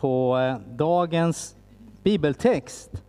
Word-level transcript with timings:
på 0.00 0.38
eh, 0.38 0.76
dagens 0.76 1.56
bibeltext 2.02 3.02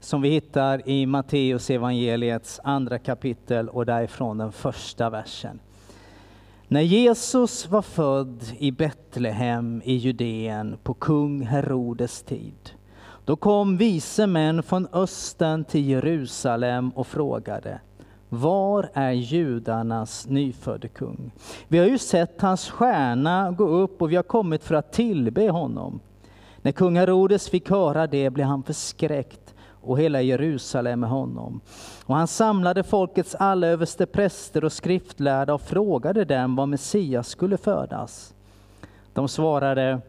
som 0.00 0.22
vi 0.22 0.28
hittar 0.28 0.88
i 0.88 1.06
Matteus 1.06 1.70
evangeliets 1.70 2.60
andra 2.64 2.98
kapitel 2.98 3.68
och 3.68 3.86
därifrån 3.86 4.38
den 4.38 4.52
första 4.52 5.10
versen. 5.10 5.60
När 6.68 6.80
Jesus 6.80 7.68
var 7.68 7.82
född 7.82 8.44
i 8.58 8.70
Betlehem 8.70 9.82
i 9.84 9.94
Judeen 9.94 10.76
på 10.82 10.94
kung 10.94 11.42
Herodes 11.42 12.22
tid, 12.22 12.70
då 13.24 13.36
kom 13.36 13.76
vise 13.76 14.26
män 14.26 14.62
från 14.62 14.88
östen 14.92 15.64
till 15.64 15.88
Jerusalem 15.88 16.90
och 16.90 17.06
frågade 17.06 17.80
var 18.34 18.90
är 18.92 19.12
judarnas 19.12 20.26
nyfödde 20.28 20.88
kung? 20.88 21.32
Vi 21.68 21.78
har 21.78 21.86
ju 21.86 21.98
sett 21.98 22.40
hans 22.40 22.70
stjärna 22.70 23.50
gå 23.50 23.64
upp 23.64 24.02
och 24.02 24.12
vi 24.12 24.16
har 24.16 24.22
kommit 24.22 24.64
för 24.64 24.74
att 24.74 24.92
tillbe 24.92 25.50
honom. 25.50 26.00
När 26.62 26.72
kung 26.72 26.96
Herodes 26.96 27.48
fick 27.48 27.70
höra 27.70 28.06
det 28.06 28.30
blev 28.30 28.46
han 28.46 28.62
förskräckt 28.62 29.54
och 29.82 29.98
hela 29.98 30.22
Jerusalem 30.22 31.00
med 31.00 31.10
honom. 31.10 31.60
Och 32.04 32.16
han 32.16 32.28
samlade 32.28 32.82
folkets 32.82 33.34
alla 33.34 33.66
överste 33.66 34.06
präster 34.06 34.64
och 34.64 34.72
skriftlärda 34.72 35.54
och 35.54 35.60
frågade 35.60 36.24
dem 36.24 36.56
var 36.56 36.66
Messias 36.66 37.28
skulle 37.28 37.56
födas. 37.56 38.34
De 39.12 39.28
svarade, 39.28 40.00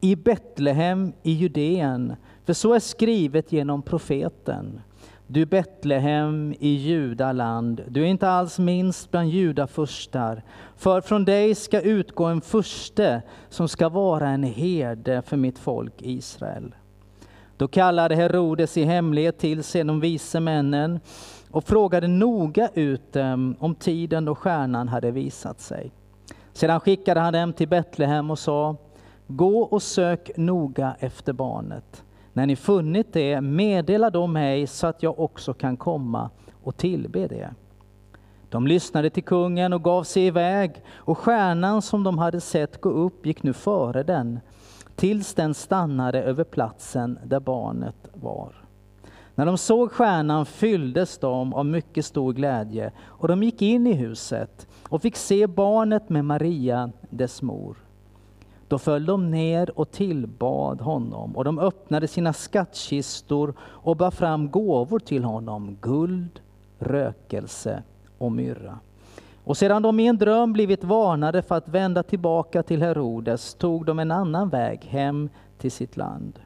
i 0.00 0.16
Betlehem 0.16 1.12
i 1.22 1.32
Judeen, 1.32 2.16
för 2.44 2.52
så 2.52 2.74
är 2.74 2.80
skrivet 2.80 3.52
genom 3.52 3.82
profeten. 3.82 4.80
Du 5.28 5.46
Betlehem 5.46 6.54
i 6.58 6.68
Judaland, 6.68 7.82
du 7.88 8.02
är 8.02 8.06
inte 8.06 8.28
alls 8.28 8.58
minst 8.58 9.10
bland 9.10 9.28
judafurstar. 9.28 10.42
För 10.76 11.00
från 11.00 11.24
dig 11.24 11.54
ska 11.54 11.80
utgå 11.80 12.24
en 12.24 12.40
furste 12.40 13.22
som 13.48 13.68
ska 13.68 13.88
vara 13.88 14.28
en 14.28 14.42
herde 14.42 15.22
för 15.22 15.36
mitt 15.36 15.58
folk 15.58 15.92
Israel. 15.98 16.74
Då 17.56 17.68
kallade 17.68 18.14
Herodes 18.14 18.76
i 18.76 18.84
hemlighet 18.84 19.38
till 19.38 19.64
sig 19.64 19.84
de 19.84 20.00
vise 20.00 20.40
männen 20.40 21.00
och 21.50 21.64
frågade 21.64 22.08
noga 22.08 22.68
ut 22.74 23.12
dem 23.12 23.56
om 23.58 23.74
tiden 23.74 24.24
då 24.24 24.34
stjärnan 24.34 24.88
hade 24.88 25.10
visat 25.10 25.60
sig. 25.60 25.92
Sedan 26.52 26.80
skickade 26.80 27.20
han 27.20 27.32
dem 27.32 27.52
till 27.52 27.68
Betlehem 27.68 28.30
och 28.30 28.38
sa, 28.38 28.76
gå 29.26 29.62
och 29.62 29.82
sök 29.82 30.30
noga 30.36 30.96
efter 30.98 31.32
barnet. 31.32 32.04
När 32.36 32.46
ni 32.46 32.56
funnit 32.56 33.12
det, 33.12 33.40
meddela 33.40 34.10
då 34.10 34.26
mig 34.26 34.66
så 34.66 34.86
att 34.86 35.02
jag 35.02 35.20
också 35.20 35.54
kan 35.54 35.76
komma 35.76 36.30
och 36.62 36.76
tillbe 36.76 37.26
det. 37.26 37.54
De 38.48 38.66
lyssnade 38.66 39.10
till 39.10 39.24
kungen 39.24 39.72
och 39.72 39.84
gav 39.84 40.02
sig 40.02 40.26
iväg, 40.26 40.82
och 40.94 41.18
stjärnan 41.18 41.82
som 41.82 42.04
de 42.04 42.18
hade 42.18 42.40
sett 42.40 42.80
gå 42.80 42.90
upp 42.90 43.26
gick 43.26 43.42
nu 43.42 43.52
före 43.52 44.02
den, 44.02 44.40
tills 44.96 45.34
den 45.34 45.54
stannade 45.54 46.22
över 46.22 46.44
platsen 46.44 47.18
där 47.24 47.40
barnet 47.40 48.08
var. 48.14 48.52
När 49.34 49.46
de 49.46 49.58
såg 49.58 49.92
stjärnan 49.92 50.46
fylldes 50.46 51.18
de 51.18 51.54
av 51.54 51.66
mycket 51.66 52.04
stor 52.04 52.32
glädje, 52.32 52.92
och 53.02 53.28
de 53.28 53.42
gick 53.42 53.62
in 53.62 53.86
i 53.86 53.92
huset 53.92 54.66
och 54.88 55.02
fick 55.02 55.16
se 55.16 55.46
barnet 55.46 56.08
med 56.08 56.24
Maria, 56.24 56.90
dess 57.10 57.42
mor. 57.42 57.85
Då 58.68 58.78
föll 58.78 59.06
de 59.06 59.30
ner 59.30 59.78
och 59.78 59.90
tillbad 59.90 60.80
honom, 60.80 61.36
och 61.36 61.44
de 61.44 61.58
öppnade 61.58 62.08
sina 62.08 62.32
skattkistor 62.32 63.54
och 63.60 63.96
bar 63.96 64.10
fram 64.10 64.50
gåvor 64.50 64.98
till 64.98 65.24
honom, 65.24 65.76
guld, 65.80 66.40
rökelse 66.78 67.82
och 68.18 68.32
myrra. 68.32 68.78
Och 69.44 69.56
sedan 69.56 69.82
de 69.82 70.00
i 70.00 70.06
en 70.06 70.16
dröm 70.16 70.52
blivit 70.52 70.84
varnade 70.84 71.42
för 71.42 71.54
att 71.54 71.68
vända 71.68 72.02
tillbaka 72.02 72.62
till 72.62 72.82
Herodes 72.82 73.54
tog 73.54 73.86
de 73.86 73.98
en 73.98 74.10
annan 74.10 74.48
väg 74.48 74.84
hem 74.84 75.28
till 75.58 75.72
sitt 75.72 75.96
land. 75.96 76.38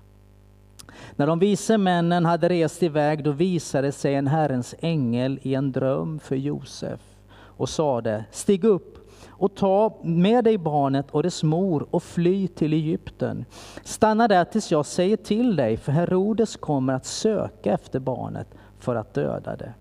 När 1.16 1.26
de 1.26 1.38
vise 1.38 1.78
männen 1.78 2.24
hade 2.24 2.48
rest 2.48 2.82
iväg 2.82 3.24
då 3.24 3.30
visade 3.30 3.92
sig 3.92 4.14
en 4.14 4.26
Herrens 4.26 4.74
ängel 4.80 5.38
i 5.42 5.54
en 5.54 5.72
dröm 5.72 6.18
för 6.18 6.36
Josef 6.36 7.00
och 7.32 7.68
sade, 7.68 8.24
stig 8.30 8.64
upp 8.64 9.00
och 9.28 9.54
ta 9.54 9.98
med 10.02 10.44
dig 10.44 10.58
barnet 10.58 11.10
och 11.10 11.22
dess 11.22 11.42
mor 11.42 11.86
och 11.90 12.02
fly 12.02 12.48
till 12.48 12.72
Egypten. 12.72 13.44
Stanna 13.84 14.28
där 14.28 14.44
tills 14.44 14.70
jag 14.70 14.86
säger 14.86 15.16
till 15.16 15.56
dig, 15.56 15.76
för 15.76 15.92
Herodes 15.92 16.56
kommer 16.56 16.94
att 16.94 17.06
söka 17.06 17.72
efter 17.72 18.00
barnet 18.00 18.48
för 18.78 18.94
att 18.96 19.14
döda 19.14 19.56
det. 19.56 19.74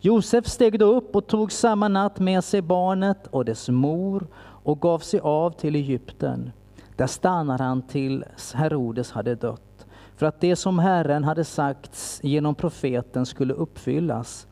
Josef 0.00 0.46
steg 0.46 0.78
då 0.78 0.86
upp 0.86 1.16
och 1.16 1.26
tog 1.26 1.52
samma 1.52 1.88
natt 1.88 2.18
med 2.18 2.44
sig 2.44 2.62
barnet 2.62 3.26
och 3.26 3.44
dess 3.44 3.68
mor 3.68 4.26
och 4.38 4.80
gav 4.80 4.98
sig 4.98 5.20
av 5.20 5.50
till 5.50 5.74
Egypten. 5.74 6.52
Där 6.96 7.06
stannade 7.06 7.64
han 7.64 7.82
tills 7.82 8.52
Herodes 8.52 9.10
hade 9.10 9.34
dött, 9.34 9.86
för 10.16 10.26
att 10.26 10.40
det 10.40 10.56
som 10.56 10.78
Herren 10.78 11.24
hade 11.24 11.44
sagt 11.44 12.20
genom 12.22 12.54
profeten 12.54 13.26
skulle 13.26 13.54
uppfyllas. 13.54 14.46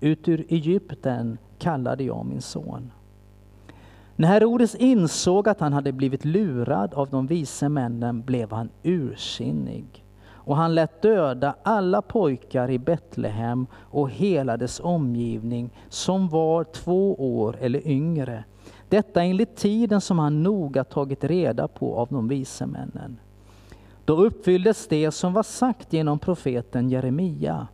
Ut 0.00 0.28
ur 0.28 0.46
Egypten 0.48 1.38
kallade 1.58 2.04
jag 2.04 2.26
min 2.26 2.42
son. 2.42 2.90
När 4.18 4.28
Herodes 4.28 4.74
insåg 4.74 5.48
att 5.48 5.60
han 5.60 5.72
hade 5.72 5.92
blivit 5.92 6.24
lurad 6.24 6.94
av 6.94 7.10
de 7.10 7.26
vise 7.26 7.68
männen 7.68 8.22
blev 8.22 8.52
han 8.52 8.68
ursinnig 8.82 10.04
och 10.46 10.56
han 10.56 10.74
lät 10.74 11.02
döda 11.02 11.54
alla 11.62 12.02
pojkar 12.02 12.70
i 12.70 12.78
Betlehem 12.78 13.66
och 13.74 14.10
hela 14.10 14.56
dess 14.56 14.80
omgivning 14.80 15.70
som 15.88 16.28
var 16.28 16.64
två 16.64 17.14
år 17.14 17.56
eller 17.60 17.88
yngre. 17.88 18.44
Detta 18.88 19.22
enligt 19.22 19.56
tiden 19.56 20.00
som 20.00 20.18
han 20.18 20.42
noga 20.42 20.84
tagit 20.84 21.24
reda 21.24 21.68
på 21.68 21.96
av 21.96 22.08
de 22.08 22.28
vise 22.28 22.66
männen. 22.66 23.20
Då 24.04 24.16
uppfylldes 24.16 24.88
det 24.88 25.10
som 25.10 25.32
var 25.32 25.42
sagt 25.42 25.92
genom 25.92 26.18
profeten 26.18 26.90
Jeremia. 26.90 27.68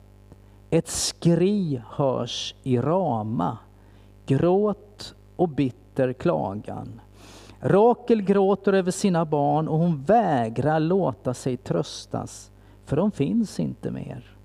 Ett 0.71 0.89
skri 0.89 1.83
hörs 1.91 2.55
i 2.63 2.79
Rama, 2.79 3.59
gråt 4.27 5.15
och 5.37 5.49
bitter 5.49 5.81
klagan. 6.19 7.01
Rakel 7.61 8.23
gråter 8.23 8.73
över 8.73 8.91
sina 8.91 9.25
barn 9.25 9.69
och 9.69 9.79
hon 9.79 10.03
vägrar 10.03 10.81
låta 10.81 11.35
sig 11.35 11.57
tröstas 11.57 12.51
för 12.85 12.97
de 12.97 13.11
finns 13.11 13.61
inte 13.61 13.91
mer. 13.91 14.37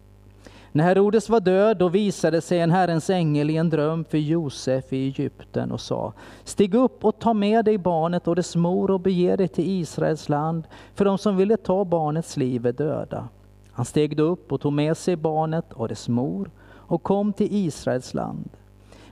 När 0.71 0.83
Herodes 0.83 1.29
var 1.29 1.39
död, 1.39 1.77
då 1.77 1.89
visade 1.89 2.41
sig 2.41 2.59
en 2.59 2.71
Herrens 2.71 3.09
ängel 3.09 3.49
i 3.49 3.57
en 3.57 3.69
dröm 3.69 4.05
för 4.05 4.17
Josef 4.17 4.93
i 4.93 4.97
Egypten 4.97 5.71
och 5.71 5.81
sa, 5.81 6.13
stig 6.43 6.75
upp 6.75 7.05
och 7.05 7.19
ta 7.19 7.33
med 7.33 7.65
dig 7.65 7.77
barnet 7.77 8.27
och 8.27 8.35
dess 8.35 8.55
mor 8.55 8.91
och 8.91 8.99
bege 8.99 9.35
dig 9.35 9.47
till 9.47 9.81
Israels 9.81 10.29
land, 10.29 10.67
för 10.95 11.05
de 11.05 11.17
som 11.17 11.37
ville 11.37 11.57
ta 11.57 11.85
barnets 11.85 12.37
liv 12.37 12.65
är 12.65 12.71
döda. 12.71 13.27
Han 13.71 13.85
steg 13.85 14.17
då 14.17 14.23
upp 14.23 14.51
och 14.51 14.61
tog 14.61 14.73
med 14.73 14.97
sig 14.97 15.15
barnet 15.15 15.73
och 15.73 15.87
dess 15.87 16.07
mor 16.07 16.51
och 16.69 17.03
kom 17.03 17.33
till 17.33 17.47
Israels 17.51 18.13
land. 18.13 18.49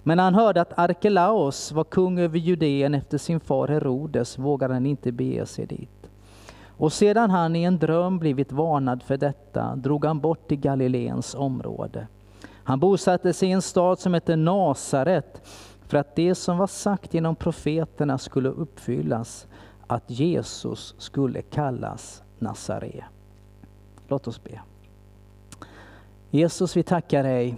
Men 0.08 0.18
när 0.18 0.24
han 0.24 0.36
hörde 0.36 0.62
att 0.62 0.80
Arkelaos 0.80 1.72
var 1.72 1.84
kung 1.84 2.20
över 2.20 2.40
Judeen 2.40 2.94
efter 2.94 3.18
sin 3.18 3.40
far 3.40 3.68
Herodes 3.68 4.38
vågade 4.38 4.74
han 4.74 4.86
inte 4.86 5.12
bege 5.12 5.46
sig 5.46 5.66
dit. 5.66 6.10
Och 6.78 6.94
sedan 6.94 7.30
han 7.30 7.56
i 7.56 7.64
en 7.64 7.80
dröm 7.80 8.20
blivit 8.20 8.52
varnad 8.52 9.04
för 9.04 9.18
detta 9.18 9.76
drog 9.76 10.06
han 10.06 10.20
bort 10.20 10.48
till 10.48 10.60
Galileens 10.60 11.36
område. 11.36 12.08
Han 12.64 12.80
bosatte 12.80 13.34
sig 13.34 13.50
i 13.50 13.52
en 13.52 13.62
stad 13.62 14.00
som 14.00 14.14
hette 14.14 14.36
Nasaret 14.36 15.42
för 15.88 15.98
att 15.98 16.16
det 16.16 16.36
som 16.36 16.58
var 16.58 16.68
sagt 16.68 17.14
genom 17.14 17.36
profeterna 17.36 18.18
skulle 18.18 18.50
uppfyllas, 18.50 19.48
att 19.88 20.10
Jesus 20.10 20.96
skulle 20.98 21.42
kallas 21.42 22.24
Nazare. 22.40 23.06
Låt 24.08 24.28
oss 24.28 24.44
be. 24.44 24.62
Jesus, 26.32 26.78
vi 26.78 26.84
tackar 26.84 27.24
dig 27.24 27.56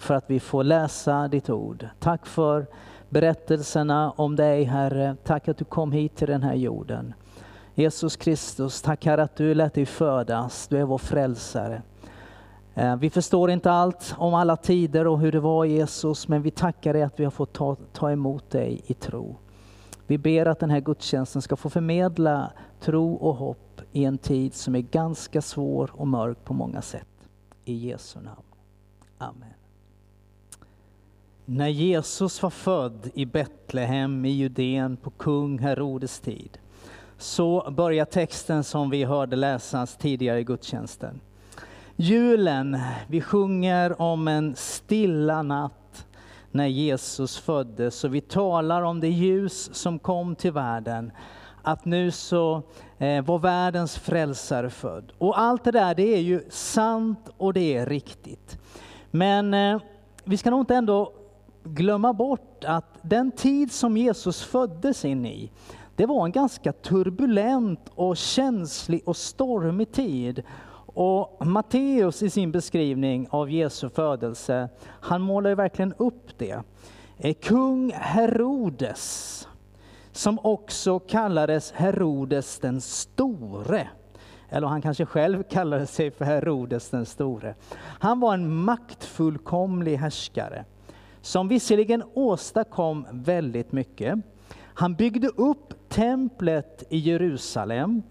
för 0.00 0.14
att 0.14 0.24
vi 0.26 0.40
får 0.40 0.64
läsa 0.64 1.28
ditt 1.28 1.50
ord. 1.50 1.88
Tack 1.98 2.26
för 2.26 2.66
berättelserna 3.08 4.10
om 4.10 4.36
dig, 4.36 4.64
Herre. 4.64 5.16
Tack 5.24 5.48
att 5.48 5.58
du 5.58 5.64
kom 5.64 5.92
hit 5.92 6.16
till 6.16 6.28
den 6.28 6.42
här 6.42 6.54
jorden. 6.54 7.14
Jesus 7.74 8.16
Kristus, 8.16 8.82
tack 8.82 9.04
Herre 9.04 9.22
att 9.22 9.36
du 9.36 9.54
lät 9.54 9.74
dig 9.74 9.86
födas. 9.86 10.68
Du 10.68 10.78
är 10.78 10.84
vår 10.84 10.98
frälsare. 10.98 11.82
Eh, 12.74 12.96
vi 12.96 13.10
förstår 13.10 13.50
inte 13.50 13.70
allt 13.70 14.14
om 14.18 14.34
alla 14.34 14.56
tider 14.56 15.06
och 15.06 15.18
hur 15.18 15.32
det 15.32 15.40
var 15.40 15.64
Jesus, 15.64 16.28
men 16.28 16.42
vi 16.42 16.50
tackar 16.50 16.92
dig 16.92 17.02
att 17.02 17.20
vi 17.20 17.24
har 17.24 17.30
fått 17.30 17.52
ta, 17.52 17.76
ta 17.92 18.10
emot 18.10 18.50
dig 18.50 18.80
i 18.86 18.94
tro. 18.94 19.36
Vi 20.06 20.18
ber 20.18 20.46
att 20.46 20.58
den 20.58 20.70
här 20.70 20.80
gudstjänsten 20.80 21.42
ska 21.42 21.56
få 21.56 21.70
förmedla 21.70 22.52
tro 22.80 23.14
och 23.14 23.34
hopp 23.34 23.80
i 23.92 24.04
en 24.04 24.18
tid 24.18 24.54
som 24.54 24.74
är 24.74 24.80
ganska 24.80 25.42
svår 25.42 25.90
och 25.92 26.08
mörk 26.08 26.44
på 26.44 26.54
många 26.54 26.82
sätt. 26.82 27.08
I 27.64 27.74
Jesu 27.74 28.20
namn. 28.20 28.42
Amen. 29.18 29.57
När 31.50 31.68
Jesus 31.68 32.42
var 32.42 32.50
född 32.50 33.10
i 33.14 33.26
Betlehem 33.26 34.24
i 34.24 34.28
Judeen 34.28 34.96
på 34.96 35.10
kung 35.10 35.58
Herodes 35.58 36.20
tid 36.20 36.58
så 37.18 37.70
börjar 37.70 38.04
texten 38.04 38.64
som 38.64 38.90
vi 38.90 39.04
hörde 39.04 39.36
läsas 39.36 39.96
tidigare 39.96 40.40
i 40.40 40.44
gudstjänsten. 40.44 41.20
Julen, 41.96 42.78
vi 43.06 43.20
sjunger 43.20 44.02
om 44.02 44.28
en 44.28 44.56
stilla 44.56 45.42
natt 45.42 46.06
när 46.50 46.66
Jesus 46.66 47.38
föddes 47.38 48.04
och 48.04 48.14
vi 48.14 48.20
talar 48.20 48.82
om 48.82 49.00
det 49.00 49.08
ljus 49.08 49.74
som 49.74 49.98
kom 49.98 50.36
till 50.36 50.52
världen. 50.52 51.12
Att 51.62 51.84
nu 51.84 52.10
så 52.10 52.62
eh, 52.98 53.24
var 53.24 53.38
världens 53.38 53.98
frälsare 53.98 54.70
född. 54.70 55.12
Och 55.18 55.40
allt 55.40 55.64
det 55.64 55.70
där 55.70 55.94
det 55.94 56.14
är 56.14 56.20
ju 56.20 56.44
sant 56.50 57.28
och 57.36 57.52
det 57.52 57.76
är 57.76 57.86
riktigt. 57.86 58.58
Men 59.10 59.54
eh, 59.54 59.80
vi 60.24 60.36
ska 60.36 60.50
nog 60.50 60.60
inte 60.60 60.74
ändå 60.74 61.12
glömma 61.74 62.12
bort 62.12 62.64
att 62.64 62.98
den 63.02 63.32
tid 63.32 63.72
som 63.72 63.96
Jesus 63.96 64.42
föddes 64.42 65.04
in 65.04 65.26
i, 65.26 65.50
det 65.96 66.06
var 66.06 66.24
en 66.24 66.32
ganska 66.32 66.72
turbulent 66.72 67.90
och 67.94 68.16
känslig 68.16 69.02
och 69.04 69.16
stormig 69.16 69.92
tid. 69.92 70.42
Och 70.94 71.46
Matteus 71.46 72.22
i 72.22 72.30
sin 72.30 72.52
beskrivning 72.52 73.28
av 73.30 73.50
Jesu 73.50 73.88
födelse, 73.88 74.68
han 74.84 75.22
målar 75.22 75.54
verkligen 75.54 75.94
upp 75.98 76.38
det. 76.38 76.62
Eh, 77.16 77.34
kung 77.34 77.92
Herodes, 77.92 79.48
som 80.12 80.38
också 80.42 80.98
kallades 80.98 81.72
Herodes 81.72 82.58
den 82.58 82.80
store, 82.80 83.88
eller 84.48 84.66
han 84.66 84.82
kanske 84.82 85.06
själv 85.06 85.42
kallade 85.42 85.86
sig 85.86 86.10
för 86.10 86.24
Herodes 86.24 86.90
den 86.90 87.06
store. 87.06 87.54
Han 87.78 88.20
var 88.20 88.34
en 88.34 88.54
maktfullkomlig 88.54 89.96
härskare 89.96 90.64
som 91.20 91.48
visserligen 91.48 92.02
åstadkom 92.14 93.06
väldigt 93.10 93.72
mycket. 93.72 94.18
Han 94.74 94.94
byggde 94.94 95.28
upp 95.28 95.88
templet 95.88 96.84
i 96.88 96.98
Jerusalem 96.98 98.02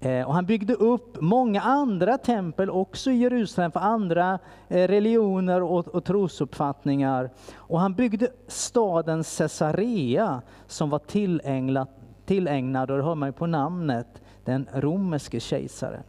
eh, 0.00 0.26
och 0.26 0.34
han 0.34 0.46
byggde 0.46 0.74
upp 0.74 1.20
många 1.20 1.60
andra 1.60 2.18
tempel 2.18 2.70
också 2.70 3.10
i 3.10 3.16
Jerusalem 3.16 3.72
för 3.72 3.80
andra 3.80 4.38
eh, 4.68 4.88
religioner 4.88 5.62
och, 5.62 5.88
och 5.88 6.04
trosuppfattningar. 6.04 7.30
Och 7.54 7.80
han 7.80 7.94
byggde 7.94 8.28
staden 8.46 9.24
Caesarea 9.38 10.42
som 10.66 10.90
var 10.90 10.98
tillägnad, 10.98 11.88
tillägnad 12.24 12.90
och 12.90 12.96
det 12.96 13.04
hör 13.04 13.14
man 13.14 13.28
ju 13.28 13.32
på 13.32 13.46
namnet, 13.46 14.22
den 14.44 14.68
romerske 14.74 15.40
kejsaren. 15.40 16.02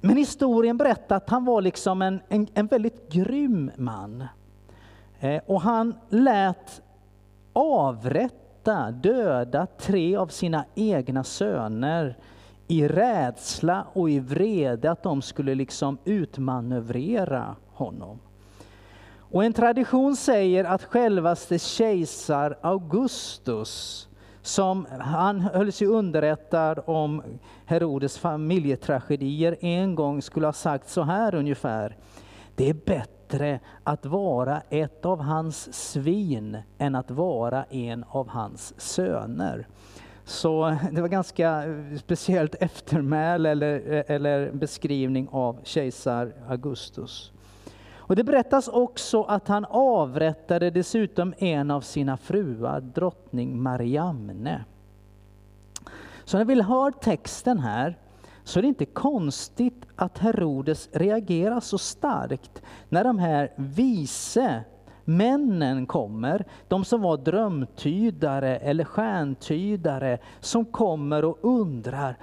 Men 0.00 0.16
historien 0.16 0.76
berättar 0.76 1.16
att 1.16 1.30
han 1.30 1.44
var 1.44 1.62
liksom 1.62 2.02
en, 2.02 2.20
en, 2.28 2.46
en 2.54 2.66
väldigt 2.66 3.12
grym 3.12 3.70
man. 3.76 4.24
Eh, 5.24 5.40
och 5.46 5.60
han 5.60 5.94
lät 6.08 6.82
avrätta, 7.52 8.90
döda 8.90 9.66
tre 9.78 10.16
av 10.16 10.26
sina 10.26 10.64
egna 10.74 11.24
söner 11.24 12.16
i 12.68 12.88
rädsla 12.88 13.86
och 13.92 14.10
i 14.10 14.20
vrede 14.20 14.90
att 14.90 15.02
de 15.02 15.22
skulle 15.22 15.54
liksom 15.54 15.98
utmanövrera 16.04 17.56
honom. 17.72 18.18
Och 19.18 19.44
en 19.44 19.52
tradition 19.52 20.16
säger 20.16 20.64
att 20.64 20.84
självaste 20.84 21.58
kejsar 21.58 22.58
Augustus, 22.60 24.08
som 24.42 24.86
han 25.00 25.40
höll 25.40 25.72
sig 25.72 25.86
underrättad 25.86 26.80
om 26.86 27.22
Herodes 27.66 28.18
familjetragedier, 28.18 29.56
en 29.60 29.94
gång 29.94 30.22
skulle 30.22 30.46
ha 30.46 30.52
sagt 30.52 30.88
så 30.88 31.02
här 31.02 31.34
ungefär. 31.34 31.96
Det 32.54 32.70
är 32.70 32.74
bättre 32.74 33.13
bättre 33.38 33.60
att 33.84 34.06
vara 34.06 34.62
ett 34.70 35.04
av 35.04 35.20
hans 35.20 35.72
svin 35.92 36.58
än 36.78 36.94
att 36.94 37.10
vara 37.10 37.64
en 37.64 38.04
av 38.08 38.28
hans 38.28 38.80
söner. 38.80 39.66
Så 40.24 40.76
det 40.92 41.00
var 41.00 41.08
ganska 41.08 41.64
speciellt 41.98 42.54
eftermäle 42.54 43.50
eller, 43.50 44.04
eller 44.10 44.52
beskrivning 44.52 45.28
av 45.30 45.58
kejsar 45.62 46.32
Augustus. 46.48 47.32
Och 48.06 48.16
det 48.16 48.24
berättas 48.24 48.68
också 48.68 49.22
att 49.22 49.48
han 49.48 49.64
avrättade 49.64 50.70
dessutom 50.70 51.34
en 51.38 51.70
av 51.70 51.80
sina 51.80 52.16
fruar, 52.16 52.80
drottning 52.80 53.62
Mariamne. 53.62 54.64
Så 56.24 56.38
när 56.38 56.44
vi 56.44 56.62
hör 56.62 56.90
texten 56.90 57.58
här 57.58 57.98
så 58.44 58.58
är 58.58 58.62
det 58.62 58.68
inte 58.68 58.84
konstigt 58.84 59.86
att 59.96 60.18
Herodes 60.18 60.88
reagerar 60.92 61.60
så 61.60 61.78
starkt 61.78 62.62
när 62.88 63.04
de 63.04 63.18
här 63.18 63.52
vise 63.56 64.64
männen 65.04 65.86
kommer, 65.86 66.44
de 66.68 66.84
som 66.84 67.02
var 67.02 67.16
drömtydare 67.16 68.56
eller 68.56 68.84
stjärntydare, 68.84 70.18
som 70.40 70.64
kommer 70.64 71.24
och 71.24 71.38
undrar, 71.40 72.18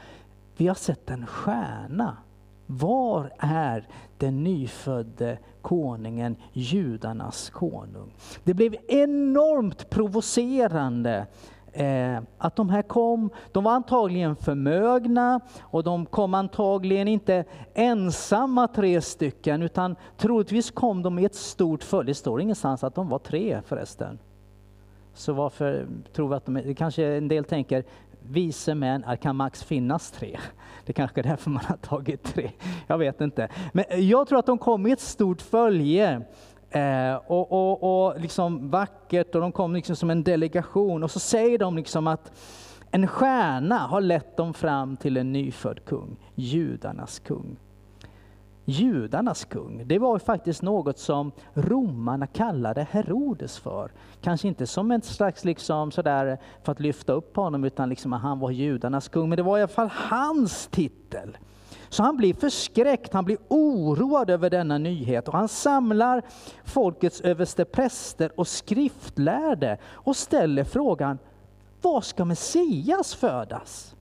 vi 0.58 0.68
har 0.68 0.76
sett 0.76 1.10
en 1.10 1.28
stjärna. 1.28 2.18
Var 2.66 3.34
är 3.40 3.88
den 4.18 4.44
nyfödde 4.44 5.38
konungen, 5.62 6.36
judarnas 6.54 7.50
konung? 7.50 8.14
Det 8.44 8.54
blev 8.54 8.76
enormt 8.88 9.90
provocerande 9.90 11.28
Eh, 11.74 12.20
att 12.38 12.56
de 12.56 12.70
här 12.70 12.82
kom, 12.82 13.30
de 13.52 13.64
var 13.64 13.72
antagligen 13.72 14.36
förmögna 14.36 15.40
och 15.62 15.84
de 15.84 16.06
kom 16.06 16.34
antagligen 16.34 17.08
inte 17.08 17.46
ensamma 17.74 18.68
tre 18.68 19.02
stycken 19.02 19.62
utan 19.62 19.96
troligtvis 20.18 20.72
kom 20.72 21.04
de 21.04 21.20
i 21.20 21.26
ett 21.26 21.36
stort 21.36 21.84
följe. 21.84 22.12
Det 22.12 22.16
står 22.16 22.42
ingenstans 22.42 22.84
att 22.84 22.96
de 22.96 23.10
var 23.10 23.20
tre 23.20 23.62
förresten. 23.66 24.20
Så 25.14 25.34
varför 25.34 25.88
tror 26.14 26.30
vi 26.30 26.36
att 26.36 26.46
de 26.46 26.76
kanske 26.76 27.06
en 27.06 27.28
del 27.28 27.44
tänker, 27.44 27.84
vise 28.24 28.76
män, 28.76 29.06
kan 29.22 29.36
max 29.36 29.64
finnas 29.64 30.12
tre? 30.12 30.40
Det 30.86 30.94
kanske 30.94 31.22
är 31.22 31.24
därför 31.24 31.50
man 31.50 31.64
har 31.66 31.78
tagit 31.78 32.24
tre. 32.24 32.52
Jag 32.88 32.98
vet 32.98 33.22
inte. 33.22 33.50
Men 33.74 33.86
jag 33.90 34.28
tror 34.28 34.40
att 34.40 34.46
de 34.46 34.58
kom 34.58 34.88
i 34.88 34.92
ett 34.92 35.00
stort 35.00 35.42
följe 35.42 36.22
Eh, 36.72 37.16
och, 37.16 37.52
och, 37.52 38.06
och 38.08 38.20
liksom 38.20 38.70
vackert 38.70 39.36
och 39.36 39.42
de 39.42 39.52
kom 39.52 39.74
liksom 39.74 39.96
som 39.96 40.10
en 40.10 40.24
delegation 40.24 41.04
och 41.04 41.12
så 41.12 41.20
säger 41.20 41.58
de 41.58 41.76
liksom 41.76 42.08
att 42.08 42.32
en 42.92 43.08
stjärna 43.08 43.78
har 43.78 44.02
lett 44.02 44.38
dem 44.38 44.54
fram 44.54 44.98
till 44.98 45.18
en 45.18 45.32
nyfödd 45.32 45.86
kung, 45.86 46.18
judarnas 46.36 47.20
kung. 47.20 47.58
Judarnas 48.66 49.46
kung, 49.46 49.88
det 49.88 50.00
var 50.00 50.20
faktiskt 50.20 50.62
något 50.62 50.98
som 51.00 51.32
romarna 51.54 52.28
kallade 52.28 52.88
Herodes 52.92 53.60
för. 53.60 53.92
Kanske 54.22 54.48
inte 54.48 54.68
som 54.68 54.92
en 54.92 55.02
slags 55.02 55.46
liksom 55.46 55.92
sådär 55.92 56.38
för 56.64 56.72
att 56.72 56.80
lyfta 56.80 57.14
upp 57.14 57.36
honom 57.36 57.64
utan 57.64 57.90
liksom 57.90 58.14
att 58.14 58.22
han 58.22 58.40
var 58.40 58.52
judarnas 58.52 59.08
kung, 59.10 59.30
men 59.30 59.38
det 59.38 59.44
var 59.44 59.58
i 59.58 59.62
alla 59.62 59.68
fall 59.68 59.92
hans 59.94 60.68
titel. 60.68 61.38
Så 61.92 62.04
han 62.04 62.18
blir 62.18 62.34
förskräckt, 62.34 63.14
han 63.14 63.26
blir 63.26 63.38
oroad 63.48 64.30
över 64.30 64.50
denna 64.50 64.78
nyhet 64.78 65.28
och 65.28 65.34
han 65.34 65.48
samlar 65.48 66.22
folkets 66.64 67.22
överstepräster 67.22 68.32
och 68.40 68.48
skriftlärde 68.48 69.78
och 69.86 70.16
ställer 70.16 70.64
frågan, 70.64 71.18
var 71.82 72.02
ska 72.02 72.26
Messias 72.26 73.16
födas? 73.16 73.96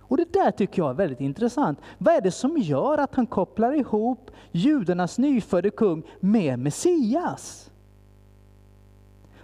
Och 0.00 0.16
det 0.16 0.32
där 0.32 0.50
tycker 0.50 0.82
jag 0.82 0.90
är 0.90 0.94
väldigt 0.94 1.20
intressant. 1.20 1.78
Vad 1.98 2.14
är 2.14 2.20
det 2.20 2.30
som 2.30 2.58
gör 2.58 2.98
att 2.98 3.14
han 3.14 3.26
kopplar 3.26 3.72
ihop 3.72 4.30
judarnas 4.52 5.18
nyfödde 5.18 5.70
kung 5.70 6.02
med 6.20 6.58
Messias? 6.58 7.70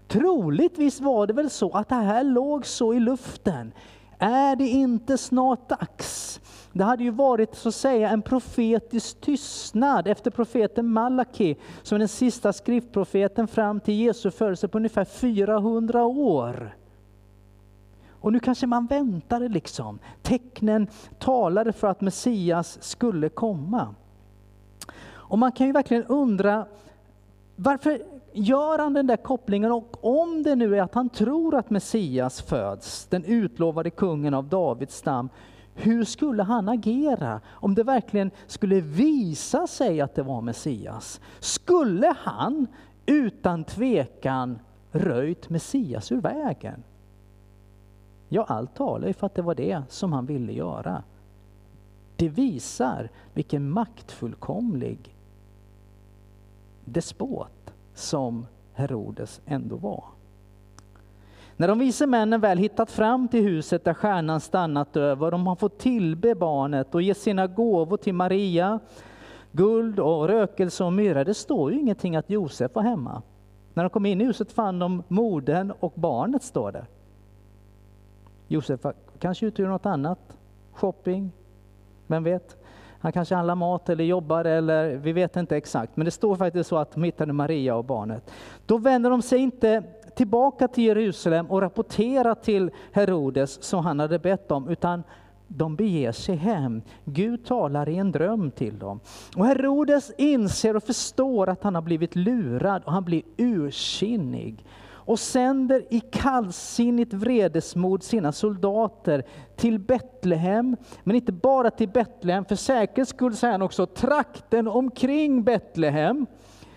Troligtvis 0.09 1.01
var 1.01 1.27
det 1.27 1.33
väl 1.33 1.51
så 1.51 1.71
att 1.71 1.89
det 1.89 1.95
här 1.95 2.25
låg 2.25 2.67
så 2.67 2.95
i 2.95 3.01
luften. 3.01 3.73
Är 4.23 4.57
det 4.57 4.69
inte 4.69 5.19
snart 5.19 5.69
dags 5.69 6.41
det 6.73 6.85
hade 6.85 7.05
ju 7.05 7.11
varit 7.11 7.55
så 7.55 7.69
att 7.69 7.75
säga 7.75 8.11
en 8.11 8.23
profetisk 8.23 9.21
tystnad 9.21 10.07
efter 10.07 10.31
profeten 10.31 10.88
Malaki, 10.93 11.57
som 11.83 11.95
är 11.95 11.99
den 11.99 12.09
sista 12.09 12.52
skriftprofeten 12.52 13.49
fram 13.49 13.81
till 13.81 13.95
Jesu 13.95 14.31
födelse 14.31 14.69
på 14.69 14.79
ungefär 14.79 15.05
400 15.05 16.05
år. 16.05 16.76
Och 18.11 18.33
nu 18.33 18.41
kanske 18.41 18.67
man 18.67 18.87
väntade 18.87 19.49
liksom. 19.49 19.99
Tecknen 20.23 20.87
talade 21.19 21.73
för 21.73 21.88
att 21.88 22.00
Messias 22.00 22.79
skulle 22.83 23.29
komma. 23.29 23.95
Och 25.05 25.38
man 25.38 25.52
kan 25.52 25.67
ju 25.67 25.73
verkligen 25.73 26.05
undra, 26.05 26.67
varför 27.62 28.02
gör 28.33 28.78
han 28.78 28.92
den 28.92 29.07
där 29.07 29.16
kopplingen? 29.16 29.73
Och 29.73 30.21
om 30.21 30.42
det 30.42 30.57
nu 30.57 30.76
är 30.76 30.83
att 30.83 30.95
han 30.95 31.09
tror 31.09 31.54
att 31.54 31.71
Messias 31.71 32.42
föds, 32.42 33.07
den 33.07 33.25
utlovade 33.25 33.90
kungen 33.90 34.35
av 34.35 34.49
Davids 34.49 34.97
stam, 34.97 35.28
hur 35.75 36.04
skulle 36.04 36.42
han 36.42 36.69
agera 36.69 37.40
om 37.50 37.75
det 37.75 37.83
verkligen 37.83 38.31
skulle 38.47 38.81
visa 38.81 39.66
sig 39.66 40.00
att 40.00 40.14
det 40.14 40.23
var 40.23 40.40
Messias? 40.40 41.21
Skulle 41.40 42.14
han 42.19 42.66
utan 43.07 43.64
tvekan 43.64 44.59
röjt 44.92 45.50
Messias 45.50 46.12
ur 46.12 46.21
vägen? 46.21 46.83
Ja, 48.28 48.45
allt 48.49 48.75
talar 48.75 49.09
ju 49.09 49.14
för 49.14 49.26
att 49.26 49.35
det 49.35 49.42
var 49.42 49.54
det 49.54 49.83
som 49.88 50.12
han 50.12 50.26
ville 50.26 50.52
göra. 50.52 51.02
Det 52.16 52.28
visar 52.28 53.09
vilken 53.35 53.71
maktfullkomlig 53.71 55.16
despot 56.85 57.75
som 57.95 58.47
Herodes 58.73 59.41
ändå 59.47 59.77
var. 59.77 60.05
När 61.57 61.69
de 61.69 61.79
vise 61.79 62.07
männen 62.07 62.41
väl 62.41 62.59
hittat 62.59 62.91
fram 62.91 63.29
till 63.29 63.43
huset 63.43 63.85
där 63.85 63.95
stjärnan 63.95 64.41
stannat 64.41 64.97
över, 64.97 65.31
de 65.31 65.47
har 65.47 65.57
fått 65.57 65.79
tillbe 65.79 66.35
barnet 66.35 66.95
och 66.95 67.03
ge 67.03 67.15
sina 67.15 67.47
gåvor 67.47 67.97
till 67.97 68.15
Maria, 68.15 68.81
guld 69.53 70.01
och 70.01 70.29
rökelse 70.29 70.85
och 70.85 70.93
myra. 70.93 71.25
Det 71.25 71.35
står 71.35 71.73
ju 71.73 71.81
ingenting 71.81 72.17
att 72.17 72.31
Josef 72.31 72.75
var 72.75 72.83
hemma. 72.83 73.23
När 73.75 73.83
de 73.83 73.91
kom 73.91 74.07
in 74.07 74.21
i 74.21 74.25
huset 74.25 74.53
fann 74.53 74.79
de 74.79 75.03
modern 75.09 75.73
och 75.81 75.93
barnet 75.95 76.43
står 76.43 76.73
där. 76.73 76.87
Josef 78.49 78.81
kanske 79.19 79.47
ute 79.47 79.62
något 79.62 79.87
annat, 79.87 80.39
shopping, 80.73 81.33
vem 82.07 82.25
vet? 82.25 82.62
Han 83.02 83.12
kanske 83.12 83.35
handlar 83.35 83.54
mat 83.54 83.88
eller 83.88 84.04
jobbar 84.04 84.44
eller 84.44 84.97
vi 84.97 85.12
vet 85.12 85.37
inte 85.37 85.56
exakt. 85.56 85.97
Men 85.97 86.04
det 86.04 86.11
står 86.11 86.37
faktiskt 86.37 86.68
så 86.68 86.76
att 86.76 86.92
de 86.92 87.02
hittade 87.02 87.32
Maria 87.32 87.75
och 87.75 87.85
barnet. 87.85 88.30
Då 88.66 88.78
vänder 88.78 89.11
de 89.11 89.23
sig 89.23 89.38
inte 89.38 89.82
tillbaka 90.16 90.68
till 90.68 90.85
Jerusalem 90.85 91.47
och 91.47 91.61
rapporterar 91.61 92.35
till 92.35 92.71
Herodes 92.92 93.62
som 93.62 93.85
han 93.85 94.00
hade 94.00 94.18
bett 94.18 94.50
om, 94.50 94.68
utan 94.68 95.02
de 95.49 95.76
beger 95.76 96.12
sig 96.12 96.37
hem. 96.37 96.82
Gud 97.04 97.47
talar 97.47 97.88
i 97.88 97.99
en 97.99 98.12
dröm 98.12 98.50
till 98.50 98.78
dem. 98.78 99.00
Och 99.37 99.47
Herodes 99.47 100.12
inser 100.18 100.76
och 100.76 100.82
förstår 100.82 101.49
att 101.49 101.62
han 101.62 101.75
har 101.75 101.82
blivit 101.82 102.16
lurad 102.16 102.82
och 102.85 102.92
han 102.92 103.04
blir 103.04 103.23
ursinnig 103.37 104.64
och 105.04 105.18
sänder 105.18 105.85
i 105.90 106.00
kallsinnigt 106.00 107.12
vredesmod 107.12 108.02
sina 108.02 108.32
soldater 108.32 109.25
till 109.56 109.78
Betlehem, 109.78 110.76
men 111.04 111.16
inte 111.16 111.32
bara 111.32 111.71
till 111.71 111.88
Betlehem, 111.88 112.44
för 112.44 112.56
säkerhets 112.56 113.11
skull 113.11 113.37
säger 113.37 113.52
han 113.52 113.62
också 113.62 113.87
trakten 113.87 114.68
omkring 114.68 115.44
Betlehem. 115.44 116.26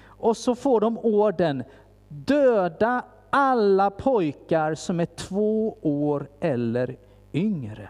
Och 0.07 0.37
så 0.37 0.55
får 0.55 0.81
de 0.81 0.97
orden, 0.97 1.63
döda 2.07 3.05
alla 3.29 3.89
pojkar 3.89 4.75
som 4.75 4.99
är 4.99 5.05
två 5.05 5.77
år 5.81 6.27
eller 6.39 6.97
yngre. 7.33 7.89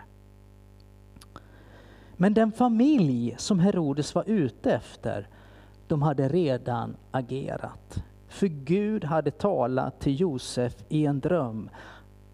Men 2.17 2.33
den 2.33 2.51
familj 2.51 3.35
som 3.37 3.59
Herodes 3.59 4.15
var 4.15 4.23
ute 4.27 4.71
efter, 4.71 5.27
de 5.87 6.01
hade 6.01 6.29
redan 6.29 6.95
agerat. 7.11 8.03
För 8.35 8.47
Gud 8.47 9.03
hade 9.03 9.31
talat 9.31 9.99
till 9.99 10.19
Josef 10.19 10.75
i 10.89 11.05
en 11.05 11.19
dröm 11.19 11.69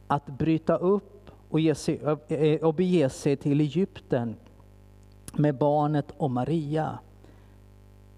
att 0.08 0.26
bryta 0.26 0.78
upp 0.78 1.32
och, 1.50 1.60
ge 1.60 1.76
sig, 1.76 2.02
eh, 2.28 2.64
och 2.64 2.74
bege 2.74 3.10
sig 3.10 3.38
till 3.38 3.62
Egypten 3.62 4.36
med 5.34 5.58
barnet 5.58 6.06
och 6.18 6.32
Maria. 6.32 7.00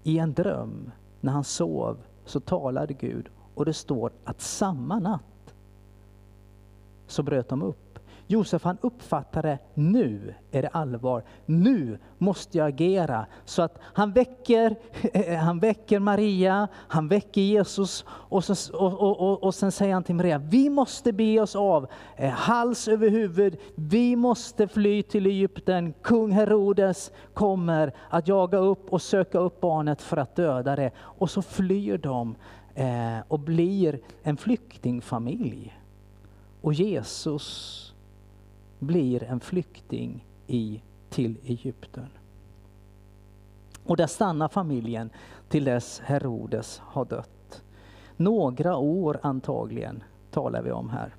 I 0.02 0.18
en 0.18 0.32
dröm, 0.32 0.90
när 1.20 1.32
han 1.32 1.44
sov, 1.44 1.96
så 2.24 2.40
talade 2.40 2.94
Gud 2.94 3.28
och 3.54 3.64
det 3.64 3.74
står 3.74 4.12
att 4.24 4.40
samma 4.40 4.98
natt 4.98 5.54
så 7.06 7.22
bröt 7.22 7.48
de 7.48 7.62
upp. 7.62 7.83
Josef 8.26 8.64
han 8.64 8.78
uppfattade, 8.80 9.58
nu 9.74 10.34
är 10.50 10.62
det 10.62 10.68
allvar, 10.68 11.22
nu 11.46 11.98
måste 12.18 12.58
jag 12.58 12.68
agera. 12.68 13.26
Så 13.44 13.62
att 13.62 13.78
han 13.82 14.12
väcker, 14.12 14.76
han 15.36 15.58
väcker 15.58 15.98
Maria, 15.98 16.68
han 16.74 17.08
väcker 17.08 17.40
Jesus 17.40 18.04
och, 18.08 18.44
så, 18.44 18.76
och, 18.76 18.92
och, 18.92 19.20
och, 19.20 19.42
och 19.42 19.54
sen 19.54 19.72
säger 19.72 19.94
han 19.94 20.04
till 20.04 20.14
Maria, 20.14 20.38
vi 20.38 20.70
måste 20.70 21.12
be 21.12 21.40
oss 21.40 21.56
av, 21.56 21.86
eh, 22.16 22.30
hals 22.30 22.88
över 22.88 23.08
huvud, 23.08 23.56
vi 23.74 24.16
måste 24.16 24.68
fly 24.68 25.02
till 25.02 25.26
Egypten. 25.26 25.94
Kung 26.02 26.32
Herodes 26.32 27.12
kommer 27.34 27.92
att 28.10 28.28
jaga 28.28 28.58
upp 28.58 28.92
och 28.92 29.02
söka 29.02 29.38
upp 29.38 29.60
barnet 29.60 30.02
för 30.02 30.16
att 30.16 30.36
döda 30.36 30.76
det. 30.76 30.90
Och 30.98 31.30
så 31.30 31.42
flyr 31.42 31.98
de 31.98 32.36
eh, 32.74 33.18
och 33.28 33.40
blir 33.40 34.00
en 34.22 34.36
flyktingfamilj. 34.36 35.78
Och 36.60 36.74
Jesus 36.74 37.93
blir 38.78 39.22
en 39.22 39.40
flykting 39.40 40.26
i, 40.46 40.82
till 41.10 41.36
Egypten. 41.44 42.08
Och 43.84 43.96
där 43.96 44.06
stannar 44.06 44.48
familjen 44.48 45.10
till 45.48 45.64
dess 45.64 46.00
Herodes 46.04 46.78
har 46.84 47.04
dött. 47.04 47.62
Några 48.16 48.76
år 48.76 49.20
antagligen 49.22 50.02
talar 50.30 50.62
vi 50.62 50.72
om 50.72 50.90
här. 50.90 51.14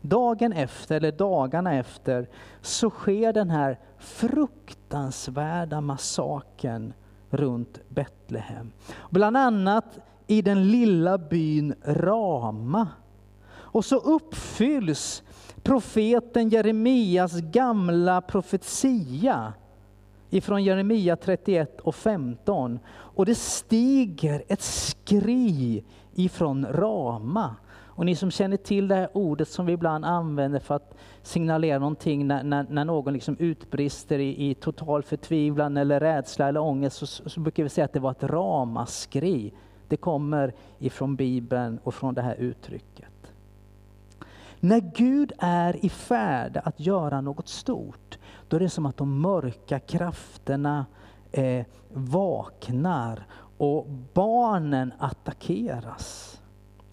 Dagen 0.00 0.52
efter, 0.52 0.96
eller 0.96 1.12
dagarna 1.12 1.74
efter, 1.74 2.28
så 2.60 2.90
sker 2.90 3.32
den 3.32 3.50
här 3.50 3.78
fruktansvärda 3.98 5.80
massaken 5.80 6.92
runt 7.30 7.80
Betlehem. 7.88 8.72
Bland 9.10 9.36
annat 9.36 9.98
i 10.26 10.42
den 10.42 10.70
lilla 10.70 11.18
byn 11.18 11.74
Rama 11.84 12.88
och 13.78 13.84
så 13.84 13.96
uppfylls 13.96 15.22
profeten 15.62 16.48
Jeremias 16.48 17.40
gamla 17.40 18.20
profetia 18.20 19.52
ifrån 20.30 20.64
Jeremia 20.64 21.16
31 21.16 21.80
och 21.80 21.94
15. 21.94 22.78
Och 22.88 23.26
det 23.26 23.34
stiger 23.34 24.42
ett 24.48 24.62
skri 24.62 25.84
ifrån 26.14 26.66
Rama. 26.70 27.56
Och 27.70 28.06
ni 28.06 28.16
som 28.16 28.30
känner 28.30 28.56
till 28.56 28.88
det 28.88 28.94
här 28.94 29.08
ordet 29.12 29.48
som 29.48 29.66
vi 29.66 29.72
ibland 29.72 30.04
använder 30.04 30.60
för 30.60 30.74
att 30.74 30.94
signalera 31.22 31.78
någonting 31.78 32.26
när, 32.26 32.42
när, 32.42 32.66
när 32.70 32.84
någon 32.84 33.12
liksom 33.12 33.36
utbrister 33.38 34.18
i, 34.18 34.50
i, 34.50 34.54
total 34.54 35.02
förtvivlan 35.02 35.76
eller 35.76 36.00
rädsla 36.00 36.48
eller 36.48 36.60
ångest 36.60 36.96
så, 36.96 37.06
så 37.06 37.40
brukar 37.40 37.62
vi 37.62 37.68
säga 37.68 37.84
att 37.84 37.92
det 37.92 38.00
var 38.00 38.10
ett 38.10 38.22
ramaskri. 38.22 39.52
Det 39.88 39.96
kommer 39.96 40.54
ifrån 40.78 41.16
Bibeln 41.16 41.78
och 41.84 41.94
från 41.94 42.14
det 42.14 42.22
här 42.22 42.34
uttrycket. 42.34 43.17
När 44.60 44.80
Gud 44.80 45.32
är 45.38 45.84
i 45.84 45.88
färd 45.88 46.60
att 46.64 46.80
göra 46.80 47.20
något 47.20 47.48
stort, 47.48 48.18
då 48.48 48.56
är 48.56 48.60
det 48.60 48.68
som 48.68 48.86
att 48.86 48.96
de 48.96 49.20
mörka 49.20 49.80
krafterna 49.80 50.86
eh, 51.32 51.66
vaknar 51.92 53.26
och 53.58 53.86
barnen 54.14 54.92
attackeras. 54.98 56.40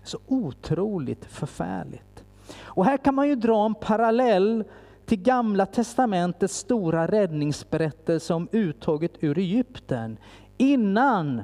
Så 0.04 0.18
otroligt 0.28 1.26
förfärligt. 1.26 2.24
Och 2.62 2.86
här 2.86 2.98
kan 2.98 3.16
man 3.16 3.28
ju 3.28 3.36
dra 3.36 3.66
en 3.66 3.76
parallell 3.76 4.64
till 5.06 5.22
Gamla 5.22 5.66
Testamentets 5.66 6.58
stora 6.58 7.08
räddningsberättelse 7.08 8.34
om 8.34 8.48
uttåget 8.52 9.12
ur 9.20 9.38
Egypten. 9.38 10.18
Innan 10.58 11.42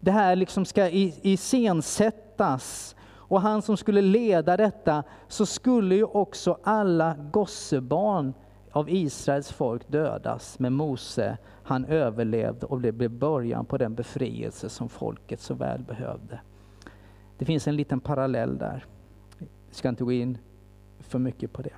det 0.00 0.10
här 0.10 0.36
liksom 0.36 0.64
ska 0.64 0.90
iscensättas 0.90 2.96
och 3.28 3.40
han 3.40 3.62
som 3.62 3.76
skulle 3.76 4.00
leda 4.02 4.56
detta, 4.56 5.04
så 5.28 5.46
skulle 5.46 5.94
ju 5.94 6.04
också 6.04 6.58
alla 6.62 7.16
gossebarn 7.32 8.34
av 8.72 8.90
Israels 8.90 9.52
folk 9.52 9.88
dödas. 9.88 10.58
Men 10.58 10.72
Mose, 10.72 11.38
han 11.62 11.84
överlevde 11.84 12.66
och 12.66 12.80
det 12.80 12.92
blev 12.92 13.10
början 13.10 13.66
på 13.66 13.78
den 13.78 13.94
befrielse 13.94 14.68
som 14.68 14.88
folket 14.88 15.40
så 15.40 15.54
väl 15.54 15.82
behövde. 15.82 16.40
Det 17.38 17.44
finns 17.44 17.68
en 17.68 17.76
liten 17.76 18.00
parallell 18.00 18.58
där. 18.58 18.84
Vi 19.38 19.74
ska 19.74 19.88
inte 19.88 20.04
gå 20.04 20.12
in 20.12 20.38
för 20.98 21.18
mycket 21.18 21.52
på 21.52 21.62
det. 21.62 21.74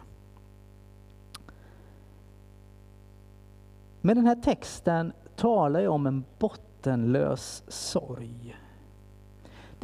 Men 4.00 4.16
den 4.16 4.26
här 4.26 4.36
texten 4.36 5.12
talar 5.36 5.80
ju 5.80 5.88
om 5.88 6.06
en 6.06 6.24
bottenlös 6.38 7.62
sorg. 7.68 8.56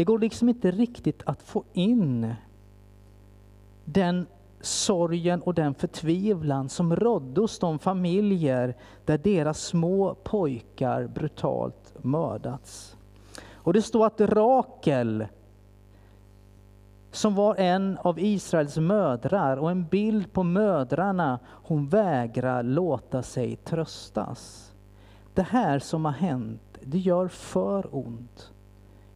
Det 0.02 0.06
går 0.06 0.18
liksom 0.18 0.48
inte 0.48 0.70
riktigt 0.70 1.22
att 1.26 1.42
få 1.42 1.64
in 1.72 2.34
den 3.84 4.26
sorgen 4.60 5.42
och 5.42 5.54
den 5.54 5.74
förtvivlan 5.74 6.68
som 6.68 6.96
rådde 6.96 7.40
hos 7.40 7.58
de 7.58 7.78
familjer 7.78 8.76
där 9.04 9.18
deras 9.18 9.60
små 9.64 10.14
pojkar 10.14 11.06
brutalt 11.06 11.94
mördats. 12.04 12.96
Och 13.54 13.72
det 13.72 13.82
står 13.82 14.06
att 14.06 14.20
Rakel, 14.20 15.26
som 17.10 17.34
var 17.34 17.54
en 17.54 17.98
av 17.98 18.18
Israels 18.18 18.76
mödrar 18.76 19.56
och 19.56 19.70
en 19.70 19.84
bild 19.86 20.32
på 20.32 20.42
mödrarna, 20.42 21.38
hon 21.46 21.88
vägrar 21.88 22.62
låta 22.62 23.22
sig 23.22 23.56
tröstas. 23.56 24.72
Det 25.34 25.42
här 25.42 25.78
som 25.78 26.04
har 26.04 26.12
hänt, 26.12 26.78
det 26.80 26.98
gör 26.98 27.28
för 27.28 27.96
ont. 27.96 28.52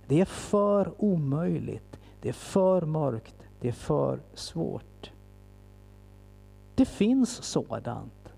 Det 0.07 0.21
är 0.21 0.25
för 0.25 0.93
omöjligt, 0.99 1.99
det 2.21 2.29
är 2.29 2.33
för 2.33 2.83
mörkt, 2.83 3.35
det 3.61 3.69
är 3.69 3.73
för 3.73 4.21
svårt. 4.35 5.11
Det 6.75 6.85
finns 6.85 7.43
sådant 7.43 8.33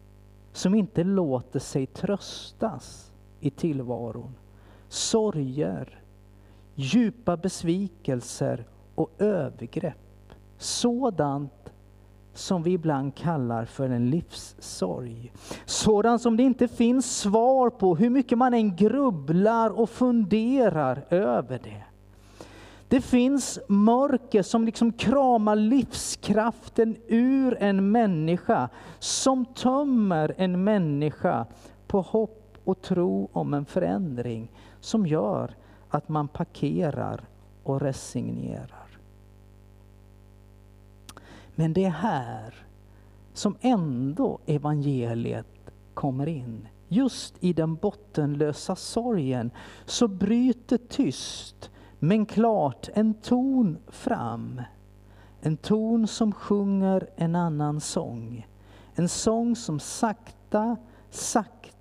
som 0.53 0.75
inte 0.75 1.05
låter 1.05 1.59
sig 1.59 1.87
tröstas 1.87 3.13
i 3.41 3.51
tillvaron. 3.51 4.35
Sorger, 4.89 6.03
djupa 6.75 7.37
besvikelser 7.37 8.65
och 8.95 9.11
övergrepp. 9.19 9.97
Sådant 10.59 11.73
som 12.39 12.63
vi 12.63 12.73
ibland 12.73 13.15
kallar 13.15 13.65
för 13.65 13.89
en 13.89 14.11
livssorg. 14.11 15.33
Sådan 15.65 16.19
som 16.19 16.37
det 16.37 16.43
inte 16.43 16.69
finns 16.69 17.19
svar 17.19 17.71
på 17.71 17.97
hur 17.97 18.11
mycket 18.11 18.39
man 18.39 18.55
än 18.55 18.77
grubblar 18.77 19.71
och 19.81 19.91
funderar 19.91 21.05
över 21.11 21.61
det. 21.65 21.85
Det 22.89 23.01
finns 23.01 23.59
mörker 23.69 24.43
som 24.43 24.65
liksom 24.65 24.93
kramar 24.93 25.57
livskraften 25.57 26.97
ur 27.07 27.57
en 27.61 27.91
människa, 27.91 28.69
som 28.99 29.45
tömmer 29.45 30.35
en 30.37 30.65
människa 30.65 31.47
på 31.87 32.01
hopp 32.01 32.59
och 32.65 32.83
tro 32.83 33.29
om 33.33 33.55
en 33.55 33.65
förändring, 33.65 34.51
som 34.81 35.07
gör 35.07 35.55
att 35.89 36.09
man 36.09 36.29
parkerar 36.29 37.21
och 37.63 37.81
resignerar. 37.81 38.88
Men 41.59 41.73
det 41.73 41.85
är 41.85 41.91
här 41.91 42.55
som 43.33 43.57
ändå 43.61 44.39
evangeliet 44.47 45.71
kommer 45.95 46.27
in. 46.27 46.69
Just 46.89 47.35
i 47.41 47.53
den 47.53 47.75
bottenlösa 47.75 48.77
sorgen 48.77 49.51
så 49.85 50.09
bryter 50.09 50.79
tyst 50.89 51.71
men 51.99 52.27
klart 52.27 52.89
en 52.95 53.15
ton 53.15 53.79
fram. 53.89 54.63
En 55.41 55.57
ton 55.57 56.07
som 56.07 56.33
sjunger 56.33 57.11
en 57.17 57.35
annan 57.37 57.81
sång. 57.81 58.47
En 58.95 59.09
sång 59.09 59.57
som 59.57 59.81
sakta, 59.81 60.77
sakta 61.11 61.78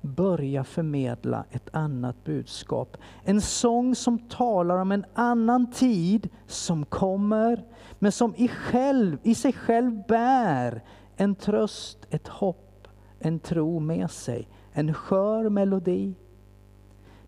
börja 0.00 0.64
förmedla 0.64 1.44
ett 1.50 1.68
annat 1.72 2.24
budskap. 2.24 2.96
En 3.24 3.40
sång 3.40 3.94
som 3.94 4.18
talar 4.18 4.76
om 4.78 4.92
en 4.92 5.04
annan 5.14 5.70
tid 5.70 6.28
som 6.46 6.84
kommer, 6.84 7.64
men 7.98 8.12
som 8.12 8.34
i, 8.36 8.48
själv, 8.48 9.18
i 9.22 9.34
sig 9.34 9.52
själv 9.52 10.02
bär 10.08 10.82
en 11.16 11.34
tröst, 11.34 11.98
ett 12.10 12.28
hopp, 12.28 12.88
en 13.18 13.38
tro 13.38 13.80
med 13.80 14.10
sig. 14.10 14.48
En 14.72 14.94
skör 14.94 15.48
melodi, 15.48 16.14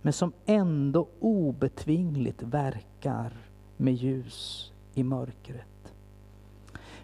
men 0.02 0.12
som 0.12 0.32
ändå 0.46 1.08
obetvingligt 1.20 2.42
verkar 2.42 3.36
med 3.76 3.94
ljus 3.94 4.72
i 4.94 5.02
mörkret. 5.02 5.94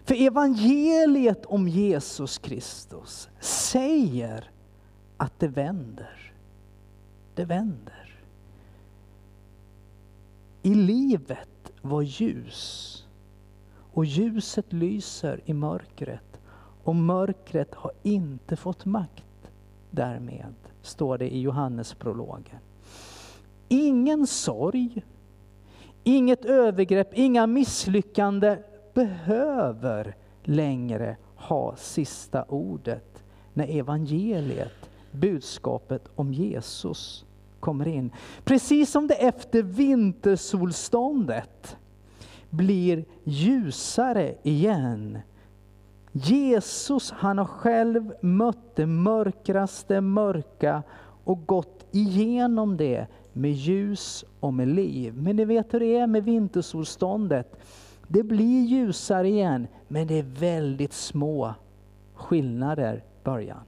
För 0.03 0.15
evangeliet 0.15 1.45
om 1.45 1.67
Jesus 1.67 2.37
Kristus 2.37 3.29
säger 3.39 4.51
att 5.19 5.39
det 5.39 5.47
vänder. 5.47 6.33
Det 7.35 7.45
vänder. 7.45 8.19
I 10.61 10.73
livet 10.73 11.71
var 11.81 12.01
ljus 12.01 12.95
och 13.93 14.05
ljuset 14.05 14.73
lyser 14.73 15.41
i 15.45 15.53
mörkret 15.53 16.39
och 16.83 16.95
mörkret 16.95 17.75
har 17.75 17.91
inte 18.03 18.55
fått 18.55 18.85
makt 18.85 19.51
därmed, 19.91 20.55
står 20.81 21.17
det 21.17 21.35
i 21.35 21.41
Johannesprologen. 21.41 22.59
Ingen 23.67 24.27
sorg, 24.27 25.03
inget 26.03 26.45
övergrepp, 26.45 27.13
inga 27.13 27.47
misslyckande 27.47 28.57
behöver 28.93 30.15
längre 30.43 31.17
ha 31.35 31.75
sista 31.75 32.43
ordet 32.43 33.23
när 33.53 33.67
evangeliet, 33.79 34.78
budskapet 35.11 36.09
om 36.15 36.33
Jesus 36.33 37.25
kommer 37.59 37.87
in. 37.87 38.11
Precis 38.43 38.91
som 38.91 39.07
det 39.07 39.13
efter 39.13 39.63
vintersolståndet 39.63 41.77
blir 42.49 43.05
ljusare 43.23 44.35
igen. 44.43 45.19
Jesus 46.11 47.11
han 47.11 47.37
har 47.37 47.45
själv 47.45 48.13
mött 48.21 48.75
det 48.75 48.85
mörkraste 48.85 50.01
mörka 50.01 50.83
och 51.23 51.45
gått 51.45 51.85
igenom 51.91 52.77
det 52.77 53.07
med 53.33 53.51
ljus 53.51 54.25
och 54.39 54.53
med 54.53 54.67
liv. 54.67 55.13
Men 55.13 55.35
ni 55.35 55.45
vet 55.45 55.73
hur 55.73 55.79
det 55.79 55.97
är 55.97 56.07
med 56.07 56.23
vintersolståndet. 56.23 57.59
Det 58.07 58.23
blir 58.23 58.65
ljusare 58.65 59.29
igen, 59.29 59.67
men 59.87 60.07
det 60.07 60.19
är 60.19 60.39
väldigt 60.39 60.93
små 60.93 61.53
skillnader 62.13 62.95
i 62.95 63.23
början. 63.23 63.59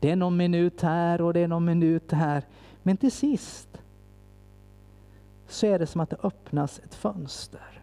Det 0.00 0.10
är 0.10 0.16
någon 0.16 0.36
minut 0.36 0.82
här 0.82 1.20
och 1.20 1.32
det 1.32 1.40
är 1.40 1.48
någon 1.48 1.64
minut 1.64 2.12
här. 2.12 2.42
Men 2.82 2.96
till 2.96 3.12
sist 3.12 3.68
så 5.48 5.66
är 5.66 5.78
det 5.78 5.86
som 5.86 6.00
att 6.00 6.10
det 6.10 6.16
öppnas 6.22 6.78
ett 6.78 6.94
fönster. 6.94 7.82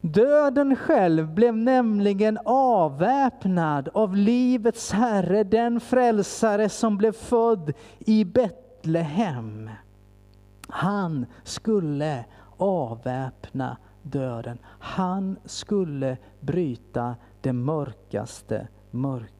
Döden 0.00 0.76
själv 0.76 1.34
blev 1.34 1.56
nämligen 1.56 2.38
avväpnad 2.44 3.88
av 3.94 4.16
livets 4.16 4.92
Herre, 4.92 5.44
den 5.44 5.80
frälsare 5.80 6.68
som 6.68 6.98
blev 6.98 7.12
född 7.12 7.72
i 7.98 8.24
Betlehem. 8.24 9.70
Han 10.68 11.26
skulle 11.44 12.24
avväpna 12.56 13.76
döden. 14.02 14.58
Han 14.80 15.36
skulle 15.44 16.16
bryta 16.40 17.16
det 17.40 17.52
mörkaste 17.52 18.68
mörkret. 18.90 19.39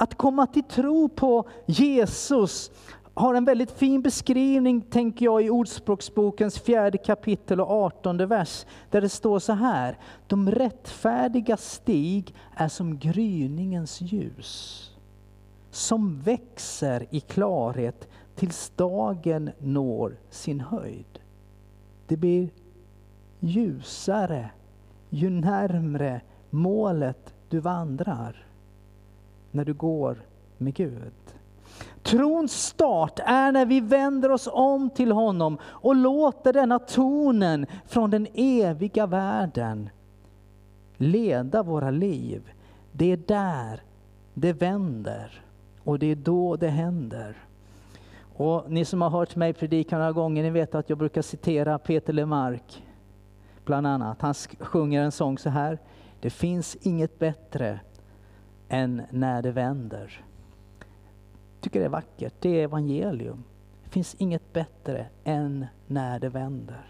Att 0.00 0.14
komma 0.14 0.46
till 0.46 0.62
tro 0.62 1.08
på 1.08 1.48
Jesus 1.66 2.70
har 3.14 3.34
en 3.34 3.44
väldigt 3.44 3.70
fin 3.70 4.02
beskrivning, 4.02 4.80
tänker 4.80 5.24
jag, 5.24 5.42
i 5.44 5.50
Ordspråksbokens 5.50 6.58
fjärde 6.58 6.98
kapitel 6.98 7.60
och 7.60 7.70
artonde 7.70 8.26
vers, 8.26 8.66
där 8.90 9.00
det 9.00 9.08
står 9.08 9.38
så 9.38 9.52
här. 9.52 9.98
De 10.26 10.50
rättfärdiga 10.50 11.56
stig 11.56 12.34
är 12.56 12.68
som 12.68 12.98
gryningens 12.98 14.00
ljus, 14.00 14.86
som 15.70 16.20
växer 16.20 17.06
i 17.10 17.20
klarhet 17.20 18.08
tills 18.34 18.72
dagen 18.76 19.50
når 19.58 20.16
sin 20.30 20.60
höjd. 20.60 21.18
Det 22.06 22.16
blir 22.16 22.48
ljusare 23.40 24.50
ju 25.10 25.30
närmre 25.30 26.20
målet 26.50 27.34
du 27.48 27.60
vandrar 27.60 28.49
när 29.50 29.64
du 29.64 29.74
går 29.74 30.22
med 30.58 30.74
Gud. 30.74 31.12
Trons 32.02 32.52
start 32.52 33.20
är 33.24 33.52
när 33.52 33.66
vi 33.66 33.80
vänder 33.80 34.30
oss 34.30 34.48
om 34.52 34.90
till 34.90 35.12
honom 35.12 35.58
och 35.64 35.96
låter 35.96 36.52
denna 36.52 36.78
tonen 36.78 37.66
från 37.86 38.10
den 38.10 38.26
eviga 38.34 39.06
världen 39.06 39.90
leda 40.96 41.62
våra 41.62 41.90
liv. 41.90 42.52
Det 42.92 43.12
är 43.12 43.16
där 43.16 43.82
det 44.34 44.52
vänder 44.52 45.44
och 45.84 45.98
det 45.98 46.06
är 46.06 46.16
då 46.16 46.56
det 46.56 46.68
händer. 46.68 47.36
Och 48.36 48.70
ni 48.70 48.84
som 48.84 49.02
har 49.02 49.10
hört 49.10 49.36
mig 49.36 49.52
predika 49.52 49.98
några 49.98 50.12
gånger, 50.12 50.42
ni 50.42 50.50
vet 50.50 50.74
att 50.74 50.88
jag 50.88 50.98
brukar 50.98 51.22
citera 51.22 51.78
Peter 51.78 52.12
Lemark, 52.12 52.84
bland 53.64 53.86
annat. 53.86 54.22
Han 54.22 54.34
sjunger 54.60 55.02
en 55.02 55.12
sång 55.12 55.38
så 55.38 55.50
här. 55.50 55.78
Det 56.20 56.30
finns 56.30 56.76
inget 56.80 57.18
bättre 57.18 57.80
än 58.70 59.02
när 59.10 59.42
det 59.42 59.50
vänder 59.50 60.24
Jag 61.54 61.60
tycker 61.60 61.80
det 61.80 61.86
är 61.86 61.90
vackert. 61.90 62.34
Det 62.40 62.60
är 62.60 62.64
evangelium. 62.64 63.44
Det 63.84 63.90
finns 63.90 64.14
inget 64.18 64.52
bättre 64.52 65.06
än 65.24 65.66
när 65.86 66.20
det 66.20 66.28
vänder. 66.28 66.86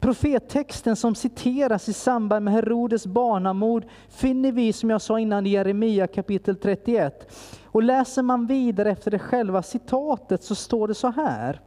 Profettexten 0.00 0.96
som 0.96 1.14
citeras 1.14 1.88
i 1.88 1.92
samband 1.92 2.44
med 2.44 2.54
Herodes 2.54 3.06
barnamord 3.06 3.84
finner 4.08 4.52
vi, 4.52 4.72
som 4.72 4.90
jag 4.90 5.02
sa 5.02 5.20
innan, 5.20 5.46
i 5.46 5.50
Jeremia 5.50 6.06
kapitel 6.06 6.56
31. 6.56 7.36
Och 7.64 7.82
läser 7.82 8.22
man 8.22 8.46
vidare 8.46 8.90
efter 8.90 9.10
det 9.10 9.18
själva 9.18 9.62
citatet 9.62 10.42
så 10.42 10.54
står 10.54 10.88
det 10.88 10.94
så 10.94 11.08
här. 11.10 11.60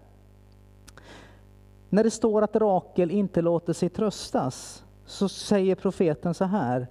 När 1.89 2.03
det 2.03 2.11
står 2.11 2.41
att 2.41 2.55
Rakel 2.55 3.11
inte 3.11 3.41
låter 3.41 3.73
sig 3.73 3.89
tröstas 3.89 4.83
så 5.05 5.29
säger 5.29 5.75
profeten 5.75 6.33
så 6.33 6.45
här. 6.45 6.87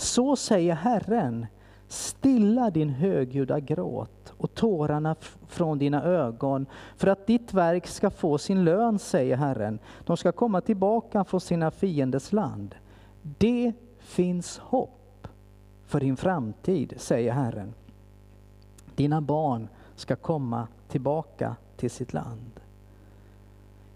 Så 0.00 0.36
säger 0.36 0.74
Herren, 0.74 1.46
Stilla 1.88 2.70
din 2.70 2.88
högljudda 2.88 3.60
gråt 3.60 4.32
och 4.36 4.54
tårarna 4.54 5.16
från 5.48 5.78
dina 5.78 6.04
ögon 6.04 6.66
för 6.96 7.06
att 7.06 7.26
ditt 7.26 7.54
verk 7.54 7.86
ska 7.86 8.10
få 8.10 8.38
sin 8.38 8.64
lön, 8.64 8.98
säger 8.98 9.36
Herren. 9.36 9.78
De 10.04 10.16
ska 10.16 10.32
komma 10.32 10.60
tillbaka 10.60 11.24
från 11.24 11.40
sina 11.40 11.70
fienders 11.70 12.32
land. 12.32 12.74
Det 13.22 13.72
finns 13.98 14.58
hopp 14.58 15.28
för 15.86 16.00
din 16.00 16.16
framtid, 16.16 16.94
säger 16.96 17.32
Herren. 17.32 17.74
Dina 18.94 19.20
barn 19.20 19.68
ska 19.96 20.16
komma 20.16 20.68
tillbaka 20.88 21.56
till 21.76 21.90
sitt 21.90 22.12
land. 22.12 22.60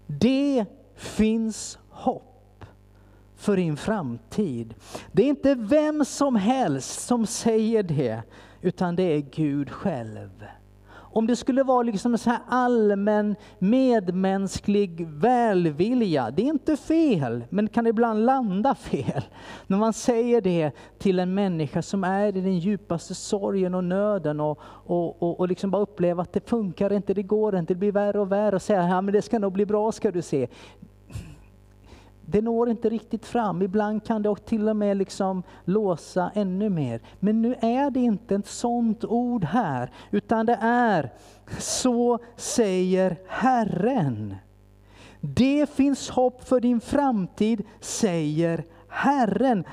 Det 0.07 0.65
finns 0.95 1.79
hopp 1.89 2.34
för 3.35 3.57
din 3.57 3.77
framtid. 3.77 4.73
Det 5.11 5.23
är 5.23 5.27
inte 5.27 5.55
vem 5.55 6.05
som 6.05 6.35
helst 6.35 7.07
som 7.07 7.25
säger 7.25 7.83
det, 7.83 8.21
utan 8.61 8.95
det 8.95 9.03
är 9.03 9.19
Gud 9.19 9.69
själv. 9.69 10.45
om 11.15 11.27
det 11.27 11.35
skulle 11.35 11.63
vara 11.63 11.83
liksom 11.83 12.17
så 12.17 12.29
här 12.29 12.39
allmän 12.47 13.35
medmänsklig 13.59 15.07
välvilja, 15.07 16.31
det 16.31 16.41
är 16.41 16.47
inte 16.47 16.77
fel, 16.77 17.43
men 17.49 17.67
kan 17.67 17.87
ibland 17.87 18.25
landa 18.25 18.75
fel. 18.75 19.23
När 19.67 19.77
man 19.77 19.93
säger 19.93 20.41
det 20.41 20.71
till 20.97 21.19
en 21.19 21.33
människa 21.33 21.81
som 21.81 22.03
är 22.03 22.27
i 22.27 22.31
den 22.31 22.59
djupaste 22.59 23.15
sorgen 23.15 23.75
och 23.75 23.83
nöden 23.83 24.39
och, 24.39 24.59
och, 24.63 25.23
och, 25.23 25.39
och 25.39 25.47
liksom 25.47 25.71
bara 25.71 25.81
upplever 25.81 26.23
att 26.23 26.33
det 26.33 26.49
funkar 26.49 26.93
inte, 26.93 27.13
det 27.13 27.23
går 27.23 27.55
inte, 27.55 27.73
det 27.73 27.79
blir 27.79 27.91
värre 27.91 28.19
och 28.19 28.31
värre 28.31 28.55
och 28.55 28.61
säga 28.61 28.87
ja, 28.87 29.01
men 29.01 29.13
det 29.13 29.21
ska 29.21 29.39
nog 29.39 29.53
bli 29.53 29.65
bra 29.65 29.91
ska 29.91 30.11
du 30.11 30.21
se 30.21 30.47
det 32.25 32.41
når 32.41 32.69
inte 32.69 32.89
riktigt 32.89 33.25
fram. 33.25 33.61
Ibland 33.61 34.03
kan 34.03 34.21
det 34.21 34.35
till 34.35 34.69
och 34.69 34.75
med 34.75 34.97
liksom 34.97 35.43
låsa 35.65 36.31
ännu 36.35 36.69
mer. 36.69 37.01
Men 37.19 37.41
nu 37.41 37.55
är 37.61 37.91
det 37.91 37.99
inte 37.99 38.35
ett 38.35 38.47
sånt 38.47 39.05
ord 39.05 39.43
här, 39.43 39.91
utan 40.11 40.45
det 40.45 40.57
är 40.61 41.13
så 41.59 42.19
säger 42.35 43.17
Herren. 43.27 44.35
Det 45.21 45.69
finns 45.69 46.09
hopp 46.09 46.47
för 46.47 46.59
din 46.59 46.81
framtid, 46.81 47.63
säger 47.79 48.63
Herren. 48.87 49.63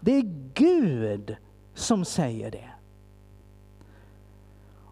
Det 0.00 0.12
är 0.12 0.52
Gud 0.54 1.36
som 1.74 2.04
säger 2.04 2.50
det. 2.50 2.69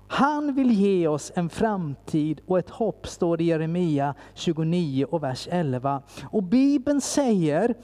Han 0.08 0.54
vill 0.54 0.70
ge 0.70 1.08
oss 1.08 1.32
en 1.34 1.48
framtid 1.48 2.40
och 2.46 2.58
ett 2.58 2.70
hopp, 2.70 3.06
står 3.06 3.36
det 3.36 3.44
i 3.44 3.46
Jeremia 3.46 4.14
29 4.34 5.04
och 5.10 5.22
vers 5.22 5.48
11. 5.50 6.02
Och 6.30 6.42
Bibeln 6.42 7.00
säger 7.00 7.74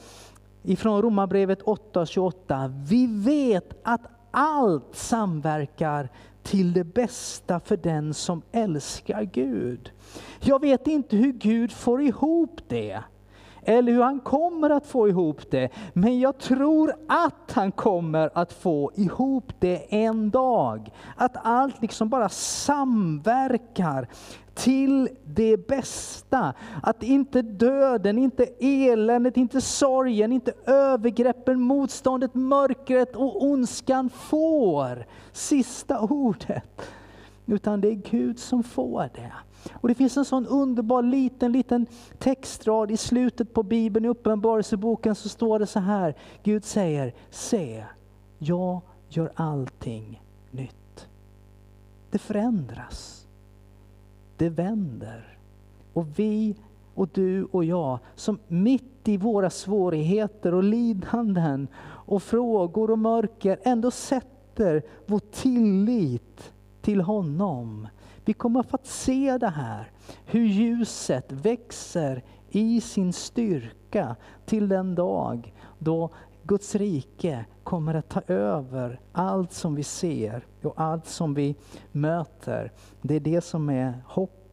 ifrån 0.62 1.02
Romarbrevet 1.02 1.62
8.28, 1.62 2.84
vi 2.88 3.06
vet 3.06 3.80
att 3.82 4.00
allt 4.30 4.96
samverkar 4.96 6.08
till 6.42 6.72
det 6.72 6.84
bästa 6.84 7.60
för 7.60 7.76
den 7.76 8.14
som 8.14 8.42
älskar 8.52 9.22
Gud. 9.22 9.90
Jag 10.40 10.60
vet 10.60 10.86
inte 10.86 11.16
hur 11.16 11.32
Gud 11.32 11.72
får 11.72 12.02
ihop 12.02 12.60
det 12.68 13.02
eller 13.64 13.92
hur 13.92 14.02
han 14.02 14.20
kommer 14.20 14.70
att 14.70 14.86
få 14.86 15.08
ihop 15.08 15.50
det. 15.50 15.68
Men 15.92 16.20
jag 16.20 16.38
tror 16.38 16.94
att 17.08 17.52
han 17.52 17.72
kommer 17.72 18.30
att 18.34 18.52
få 18.52 18.90
ihop 18.94 19.52
det 19.58 19.94
en 19.94 20.30
dag. 20.30 20.90
Att 21.16 21.36
allt 21.42 21.82
liksom 21.82 22.08
bara 22.08 22.28
samverkar 22.28 24.08
till 24.54 25.08
det 25.24 25.66
bästa. 25.66 26.54
Att 26.82 27.02
inte 27.02 27.42
döden, 27.42 28.18
inte 28.18 28.46
eländet, 28.60 29.36
inte 29.36 29.60
sorgen, 29.60 30.32
inte 30.32 30.52
övergreppen, 30.66 31.60
motståndet, 31.60 32.34
mörkret 32.34 33.16
och 33.16 33.44
ondskan 33.44 34.10
får 34.10 35.06
sista 35.32 36.00
ordet. 36.00 36.90
Utan 37.46 37.80
det 37.80 37.88
är 37.88 38.00
Gud 38.10 38.38
som 38.38 38.62
får 38.62 39.10
det. 39.14 39.32
Och 39.72 39.88
det 39.88 39.94
finns 39.94 40.16
en 40.16 40.24
sån 40.24 40.46
underbar 40.46 41.02
liten, 41.02 41.52
liten 41.52 41.86
textrad 42.18 42.90
i 42.90 42.96
slutet 42.96 43.54
på 43.54 43.62
Bibeln, 43.62 44.04
i 44.04 44.08
Uppenbarelseboken 44.08 45.14
så 45.14 45.28
står 45.28 45.58
det 45.58 45.66
så 45.66 45.80
här. 45.80 46.14
Gud 46.42 46.64
säger, 46.64 47.14
se, 47.30 47.84
jag 48.38 48.80
gör 49.08 49.32
allting 49.34 50.22
nytt. 50.50 51.08
Det 52.10 52.18
förändras. 52.18 53.26
Det 54.36 54.48
vänder. 54.48 55.38
Och 55.92 56.18
vi 56.18 56.56
och 56.94 57.08
du 57.12 57.44
och 57.44 57.64
jag 57.64 57.98
som 58.14 58.38
mitt 58.48 59.08
i 59.08 59.16
våra 59.16 59.50
svårigheter 59.50 60.54
och 60.54 60.62
lidanden 60.62 61.68
och 61.84 62.22
frågor 62.22 62.90
och 62.90 62.98
mörker 62.98 63.58
ändå 63.62 63.90
sätter 63.90 64.82
vår 65.06 65.18
tillit 65.18 66.52
till 66.82 67.00
honom 67.00 67.88
vi 68.24 68.32
kommer 68.32 68.60
att 68.60 68.70
få 68.70 68.78
se 68.82 69.38
det 69.38 69.48
här, 69.48 69.90
hur 70.24 70.46
ljuset 70.46 71.32
växer 71.32 72.22
i 72.50 72.80
sin 72.80 73.12
styrka 73.12 74.16
till 74.46 74.68
den 74.68 74.94
dag 74.94 75.54
då 75.78 76.10
Guds 76.42 76.74
rike 76.74 77.44
kommer 77.62 77.94
att 77.94 78.08
ta 78.08 78.20
över 78.26 79.00
allt 79.12 79.52
som 79.52 79.74
vi 79.74 79.82
ser 79.82 80.46
och 80.62 80.80
allt 80.80 81.06
som 81.06 81.34
vi 81.34 81.56
möter. 81.92 82.72
Det 83.02 83.14
är 83.14 83.20
det 83.20 83.40
som 83.40 83.70
är 83.70 83.94
hoppet. 84.06 84.43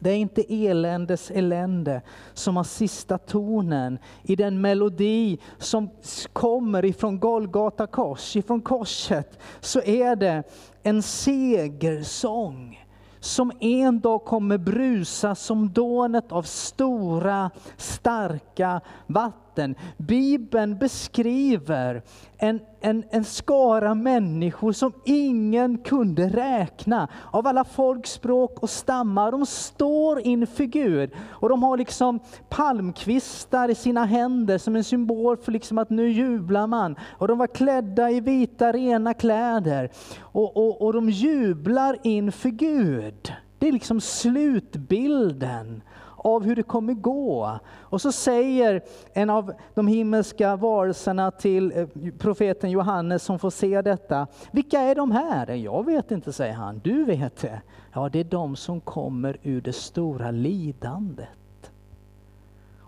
Det 0.00 0.10
är 0.10 0.16
inte 0.16 0.54
eländes 0.54 1.30
elände 1.30 2.02
som 2.34 2.56
har 2.56 2.64
sista 2.64 3.18
tonen 3.18 3.98
i 4.22 4.36
den 4.36 4.60
melodi 4.60 5.38
som 5.58 5.90
kommer 6.32 6.84
ifrån 6.84 7.20
Golgata 7.20 7.86
kors, 7.86 8.36
ifrån 8.36 8.60
korset. 8.60 9.38
Så 9.60 9.80
är 9.80 10.16
det 10.16 10.42
en 10.82 11.02
segersång 11.02 12.84
som 13.20 13.52
en 13.60 14.00
dag 14.00 14.24
kommer 14.24 14.58
brusa 14.58 15.34
som 15.34 15.72
dånet 15.72 16.32
av 16.32 16.42
stora, 16.42 17.50
starka 17.76 18.80
vatten. 19.06 19.47
Bibeln 19.96 20.78
beskriver 20.78 22.02
en, 22.38 22.60
en, 22.80 23.04
en 23.10 23.24
skara 23.24 23.94
människor 23.94 24.72
som 24.72 24.92
ingen 25.04 25.78
kunde 25.78 26.28
räkna. 26.28 27.08
Av 27.30 27.46
alla 27.46 27.64
folkspråk 27.64 28.62
och 28.62 28.70
stammar. 28.70 29.32
De 29.32 29.46
står 29.46 30.20
inför 30.20 30.64
Gud 30.64 31.10
och 31.28 31.48
de 31.48 31.62
har 31.62 31.76
liksom 31.76 32.20
palmkvistar 32.48 33.68
i 33.68 33.74
sina 33.74 34.04
händer 34.04 34.58
som 34.58 34.76
en 34.76 34.84
symbol 34.84 35.36
för 35.36 35.52
liksom 35.52 35.78
att 35.78 35.90
nu 35.90 36.10
jublar 36.10 36.66
man. 36.66 36.96
Och 37.18 37.28
de 37.28 37.38
var 37.38 37.46
klädda 37.46 38.10
i 38.10 38.20
vita 38.20 38.72
rena 38.72 39.14
kläder 39.14 39.90
och, 40.20 40.56
och, 40.56 40.82
och 40.82 40.92
de 40.92 41.10
jublar 41.10 41.98
inför 42.02 42.48
Gud. 42.48 43.32
Det 43.58 43.68
är 43.68 43.72
liksom 43.72 44.00
slutbilden 44.00 45.82
av 46.18 46.44
hur 46.44 46.56
det 46.56 46.62
kommer 46.62 46.94
gå. 46.94 47.58
Och 47.80 48.00
så 48.00 48.12
säger 48.12 48.82
en 49.12 49.30
av 49.30 49.52
de 49.74 49.86
himmelska 49.86 50.56
varelserna 50.56 51.30
till 51.30 51.72
eh, 51.76 52.12
profeten 52.18 52.70
Johannes 52.70 53.22
som 53.22 53.38
får 53.38 53.50
se 53.50 53.82
detta. 53.82 54.26
Vilka 54.50 54.80
är 54.80 54.94
de 54.94 55.10
här? 55.10 55.50
Jag 55.50 55.86
vet 55.86 56.10
inte, 56.10 56.32
säger 56.32 56.54
han. 56.54 56.80
Du 56.84 57.04
vet 57.04 57.36
det. 57.36 57.60
Ja, 57.92 58.08
det 58.08 58.20
är 58.20 58.24
de 58.24 58.56
som 58.56 58.80
kommer 58.80 59.36
ur 59.42 59.60
det 59.60 59.72
stora 59.72 60.30
lidandet. 60.30 61.28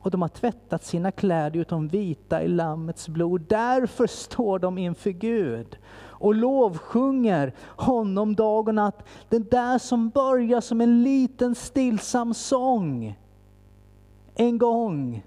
Och 0.03 0.11
de 0.11 0.23
har 0.23 0.29
tvättat 0.29 0.85
sina 0.85 1.13
kläder 1.13 1.61
utom 1.61 1.89
vita 1.89 2.43
i 2.43 2.49
Lammets 2.49 3.09
blod. 3.09 3.45
Därför 3.49 4.07
står 4.07 4.59
de 4.59 4.79
inför 4.79 5.11
Gud 5.11 5.79
och 6.21 6.35
lovsjunger 6.35 7.53
honom 7.67 8.35
dag 8.35 8.69
och 8.69 8.75
natt. 8.75 9.09
Den 9.29 9.47
där 9.51 9.79
som 9.79 10.09
börjar 10.09 10.61
som 10.61 10.81
en 10.81 11.03
liten 11.03 11.55
stillsam 11.55 12.35
sång. 12.35 13.19
En 14.41 14.59
gång, 14.59 15.23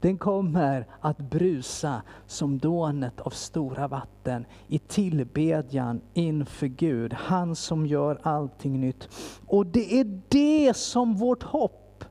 den 0.00 0.18
kommer 0.18 0.86
att 1.00 1.18
brusa 1.18 2.02
som 2.26 2.58
dånet 2.58 3.20
av 3.20 3.30
stora 3.30 3.88
vatten 3.88 4.46
i 4.66 4.78
tillbedjan 4.78 6.00
inför 6.14 6.66
Gud, 6.66 7.12
han 7.12 7.56
som 7.56 7.86
gör 7.86 8.20
allting 8.22 8.80
nytt. 8.80 9.08
Och 9.46 9.66
det 9.66 10.00
är 10.00 10.20
det 10.28 10.76
som 10.76 11.14
vårt 11.14 11.42
hopp 11.42 12.04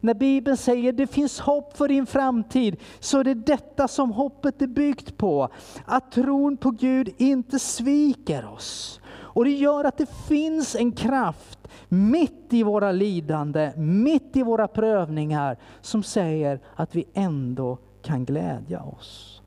när 0.00 0.14
Bibeln 0.14 0.56
säger 0.56 0.92
det 0.92 1.06
finns 1.06 1.40
hopp 1.40 1.76
för 1.76 1.88
din 1.88 2.06
framtid, 2.06 2.76
så 3.00 3.18
är 3.18 3.24
det 3.24 3.34
detta 3.34 3.88
som 3.88 4.12
hoppet 4.12 4.62
är 4.62 4.66
byggt 4.66 5.16
på. 5.16 5.48
Att 5.84 6.12
tron 6.12 6.56
på 6.56 6.70
Gud 6.70 7.14
inte 7.16 7.58
sviker 7.58 8.46
oss. 8.46 9.00
Och 9.34 9.44
det 9.44 9.50
gör 9.50 9.84
att 9.84 9.98
det 9.98 10.10
finns 10.10 10.76
en 10.76 10.92
kraft 10.92 11.58
mitt 11.88 12.52
i 12.52 12.62
våra 12.62 12.92
lidande, 12.92 13.72
mitt 13.76 14.36
i 14.36 14.42
våra 14.42 14.68
prövningar, 14.68 15.56
som 15.80 16.02
säger 16.02 16.60
att 16.74 16.94
vi 16.94 17.04
ändå 17.14 17.78
kan 18.02 18.24
glädja 18.24 18.82
oss. 18.82 19.42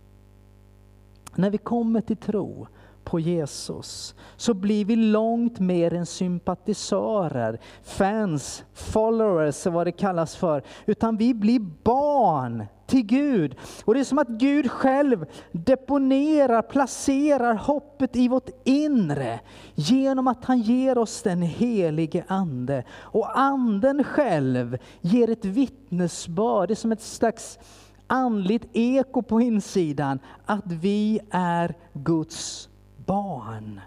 När 1.35 1.49
vi 1.49 1.57
kommer 1.57 2.01
till 2.01 2.17
tro 2.17 2.67
på 3.07 3.19
Jesus 3.19 4.15
så 4.37 4.53
blir 4.53 4.85
vi 4.85 4.95
långt 4.95 5.59
mer 5.59 5.93
än 5.93 6.05
sympatisörer, 6.05 7.59
fans, 7.83 8.63
followers, 8.73 9.65
vad 9.65 9.87
det 9.87 9.91
kallas 9.91 10.35
för. 10.35 10.63
Utan 10.85 11.17
vi 11.17 11.33
blir 11.33 11.59
barn 11.83 12.65
till 12.85 13.05
Gud. 13.05 13.55
Och 13.85 13.93
det 13.93 13.99
är 13.99 14.03
som 14.03 14.19
att 14.19 14.27
Gud 14.27 14.71
själv 14.71 15.25
deponerar, 15.51 16.61
placerar 16.61 17.53
hoppet 17.55 18.15
i 18.15 18.27
vårt 18.27 18.49
inre 18.63 19.39
genom 19.75 20.27
att 20.27 20.45
han 20.45 20.61
ger 20.61 20.97
oss 20.97 21.21
den 21.21 21.41
helige 21.41 22.23
Ande. 22.27 22.83
Och 22.91 23.39
Anden 23.39 24.03
själv 24.03 24.77
ger 25.01 25.29
ett 25.29 25.45
vittnesbörd, 25.45 26.69
det 26.69 26.73
är 26.73 26.75
som 26.75 26.91
ett 26.91 27.01
slags 27.01 27.59
andligt 28.07 28.67
eko 28.73 29.21
på 29.21 29.41
insidan, 29.41 30.19
att 30.45 30.71
vi 30.71 31.19
är 31.31 31.75
Guds 31.93 32.69
barn. 33.07 33.81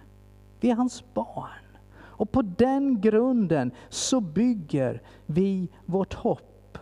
Vi 0.60 0.70
är 0.70 0.74
hans 0.74 1.04
barn. 1.14 1.76
Och 1.92 2.32
på 2.32 2.42
den 2.42 3.00
grunden 3.00 3.70
så 3.88 4.20
bygger 4.20 5.02
vi 5.26 5.68
vårt 5.86 6.14
hopp. 6.14 6.78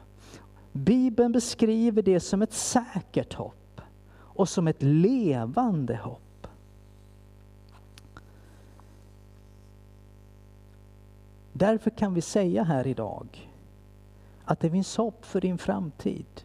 Bibeln 0.73 1.33
beskriver 1.33 2.03
det 2.03 2.21
som 2.21 2.43
ett 2.43 2.53
säkert 2.53 3.35
hopp 3.35 3.81
och 4.11 4.49
som 4.49 4.69
ett 4.69 4.83
levande 4.83 5.97
hopp. 5.97 6.47
Därför 11.53 11.91
kan 11.91 12.15
vi 12.15 12.21
säga 12.21 12.65
här 12.65 12.87
idag 12.87 13.51
att 14.45 14.61
det 14.61 14.71
finns 14.71 14.97
hopp 14.97 15.25
för 15.25 15.41
din 15.41 15.59
framtid. 15.59 16.43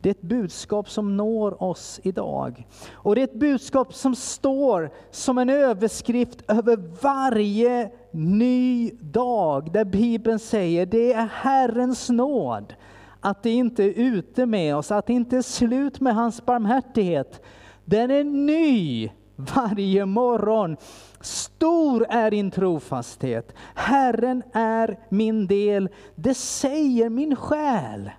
Det 0.00 0.08
är 0.08 0.10
ett 0.10 0.22
budskap 0.22 0.90
som 0.90 1.16
når 1.16 1.62
oss 1.62 2.00
idag. 2.02 2.66
Och 2.92 3.14
det 3.14 3.20
är 3.20 3.24
ett 3.24 3.34
budskap 3.34 3.94
som 3.94 4.14
står 4.14 4.90
som 5.10 5.38
en 5.38 5.50
överskrift 5.50 6.42
över 6.48 6.76
varje 7.02 7.90
ny 8.10 8.90
dag. 9.00 9.72
Där 9.72 9.84
Bibeln 9.84 10.38
säger 10.38 10.86
det 10.86 11.12
är 11.12 11.28
Herrens 11.32 12.08
nåd. 12.08 12.74
Att 13.20 13.42
det 13.42 13.50
inte 13.50 13.84
är 13.84 13.92
ute 13.96 14.46
med 14.46 14.76
oss, 14.76 14.90
att 14.90 15.06
det 15.06 15.12
inte 15.12 15.36
är 15.36 15.42
slut 15.42 16.00
med 16.00 16.14
hans 16.14 16.46
barmhärtighet. 16.46 17.42
Den 17.84 18.10
är 18.10 18.24
ny 18.24 19.10
varje 19.36 20.06
morgon. 20.06 20.76
Stor 21.20 22.06
är 22.08 22.30
din 22.30 22.50
trofasthet. 22.50 23.54
Herren 23.74 24.42
är 24.52 24.98
min 25.08 25.46
del. 25.46 25.88
Det 26.14 26.34
säger 26.34 27.10
min 27.10 27.36
själ. 27.36 28.10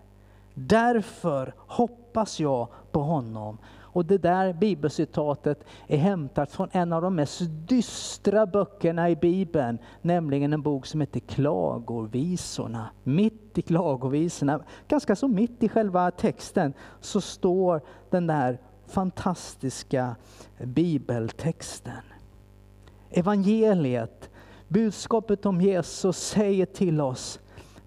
Därför 0.67 1.53
hoppas 1.57 2.39
jag 2.39 2.67
på 2.91 3.01
honom. 3.01 3.57
Och 3.91 4.05
det 4.05 4.17
där 4.17 4.53
bibelcitatet 4.53 5.63
är 5.87 5.97
hämtat 5.97 6.51
från 6.51 6.69
en 6.71 6.93
av 6.93 7.01
de 7.01 7.15
mest 7.15 7.41
dystra 7.49 8.45
böckerna 8.45 9.09
i 9.09 9.15
Bibeln, 9.15 9.77
nämligen 10.01 10.53
en 10.53 10.61
bok 10.61 10.85
som 10.85 11.01
heter 11.01 11.19
Klagovisorna. 11.19 12.89
Mitt 13.03 13.57
i 13.57 13.61
Klagovisorna, 13.61 14.63
ganska 14.87 15.15
så 15.15 15.27
mitt 15.27 15.63
i 15.63 15.69
själva 15.69 16.11
texten, 16.11 16.73
så 17.01 17.21
står 17.21 17.81
den 18.09 18.27
där 18.27 18.59
fantastiska 18.87 20.15
bibeltexten. 20.63 22.03
Evangeliet, 23.09 24.29
budskapet 24.67 25.45
om 25.45 25.61
Jesus 25.61 26.17
säger 26.17 26.65
till 26.65 27.01
oss, 27.01 27.39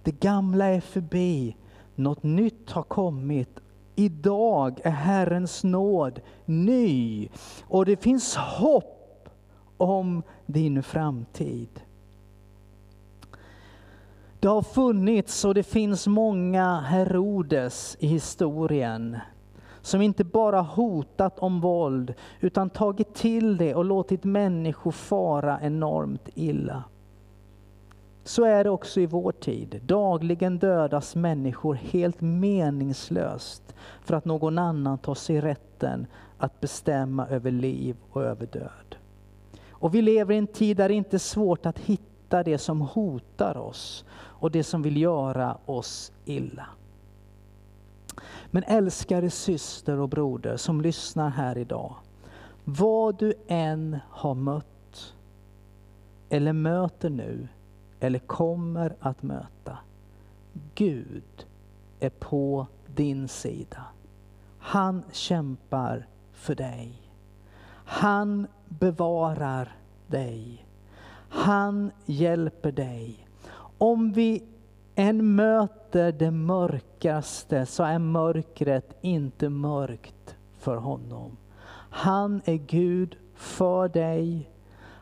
det 0.03 0.21
gamla 0.21 0.65
är 0.65 0.81
förbi, 0.81 1.57
något 1.95 2.23
nytt 2.23 2.71
har 2.71 2.83
kommit. 2.83 3.61
Idag 3.95 4.81
är 4.85 4.91
Herrens 4.91 5.65
nåd 5.65 6.21
ny 6.45 7.29
och 7.69 7.87
det 7.87 7.97
finns 7.97 8.37
hopp 8.37 9.29
om 9.77 10.23
din 10.47 10.83
framtid. 10.83 11.81
Det 14.41 14.49
har 14.49 14.63
funnits 14.63 15.45
och 15.45 15.55
det 15.55 15.63
finns 15.63 16.07
många 16.07 16.81
Herodes 16.81 17.97
i 18.01 18.07
historien 18.07 19.19
som 19.81 20.03
inte 20.03 20.25
bara 20.25 20.61
hotat 20.61 21.39
om 21.39 21.61
våld 21.61 22.15
utan 22.41 22.71
tagit 22.71 23.15
till 23.15 23.57
det 23.57 23.75
och 23.75 23.85
låtit 23.85 24.25
människor 24.25 24.91
fara 24.91 25.61
enormt 25.63 26.29
illa. 26.35 26.85
Så 28.25 28.45
är 28.45 28.65
det 28.65 28.71
också 28.71 29.01
i 29.01 29.07
vår 29.07 29.33
tid. 29.33 29.81
Dagligen 29.87 30.59
dödas 30.59 31.17
människor 31.17 31.75
helt 31.75 32.21
meningslöst 32.21 33.75
för 34.03 34.15
att 34.15 34.25
någon 34.25 34.59
annan 34.59 34.99
tar 34.99 35.15
sig 35.15 35.41
rätten 35.41 36.07
att 36.39 36.61
bestämma 36.61 37.29
över 37.29 37.51
liv 37.51 37.97
och 38.11 38.23
över 38.23 38.47
död. 38.47 38.97
Och 39.71 39.95
vi 39.95 40.03
lever 40.03 40.35
i 40.35 40.39
en 40.39 40.47
tid 40.47 40.77
där 40.77 40.89
det 40.89 40.95
inte 40.95 41.17
är 41.17 41.19
svårt 41.19 41.67
att 41.67 41.79
hitta 41.79 42.43
det 42.43 42.59
som 42.59 42.81
hotar 42.81 43.57
oss 43.57 44.05
och 44.13 44.51
det 44.51 44.65
som 44.65 44.83
vill 44.83 44.97
göra 44.97 45.59
oss 45.67 46.13
illa. 46.25 46.67
Men 48.51 48.63
älskade 48.63 49.31
syster 49.31 49.99
och 49.99 50.09
broder 50.09 50.57
som 50.57 50.81
lyssnar 50.81 51.31
här 51.31 51.59
idag. 51.59 51.95
Vad 52.65 53.19
du 53.19 53.35
än 53.47 53.99
har 54.11 54.35
mött 54.35 55.15
eller 56.29 56.53
möter 56.53 57.11
nu 57.11 57.49
eller 58.03 58.19
kommer 58.19 58.97
att 59.01 59.23
möta. 59.23 59.79
Gud 60.75 61.47
är 62.01 62.11
på 62.11 62.67
din 62.87 63.29
sida. 63.29 63.85
Han 64.59 65.03
kämpar 65.13 66.07
för 66.33 66.55
dig. 66.55 66.93
Han 67.85 68.47
bevarar 68.69 69.77
dig. 70.07 70.67
Han 71.29 71.91
hjälper 72.07 72.73
dig. 72.73 73.27
Om 73.79 74.13
vi 74.13 74.43
än 74.95 75.35
möter 75.35 76.13
det 76.13 76.31
mörkaste 76.31 77.67
så 77.67 77.83
är 77.83 77.99
mörkret 77.99 78.97
inte 79.01 79.49
mörkt 79.49 80.37
för 80.59 80.77
honom. 80.77 81.37
Han 81.91 82.43
är 82.45 82.57
Gud 82.57 83.17
för 83.35 83.89
dig. 83.89 84.51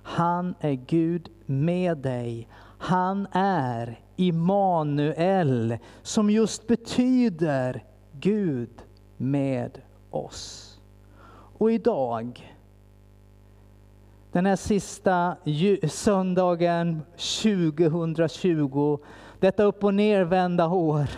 Han 0.03 0.55
är 0.61 0.73
Gud 0.73 1.29
med 1.47 1.99
dig. 1.99 2.49
Han 2.83 3.27
är 3.33 4.01
Immanuel 4.17 5.79
som 6.03 6.31
just 6.31 6.67
betyder 6.67 7.85
Gud 8.13 8.83
med 9.17 9.81
oss. 10.11 10.67
Och 11.59 11.73
idag, 11.73 12.57
den 14.33 14.47
här 14.47 14.57
sista 14.57 15.37
söndagen 15.89 17.03
2020, 17.43 18.99
detta 19.41 19.63
upp 19.63 19.85
och 19.85 19.95
nervända 19.95 20.69
år, 20.69 21.11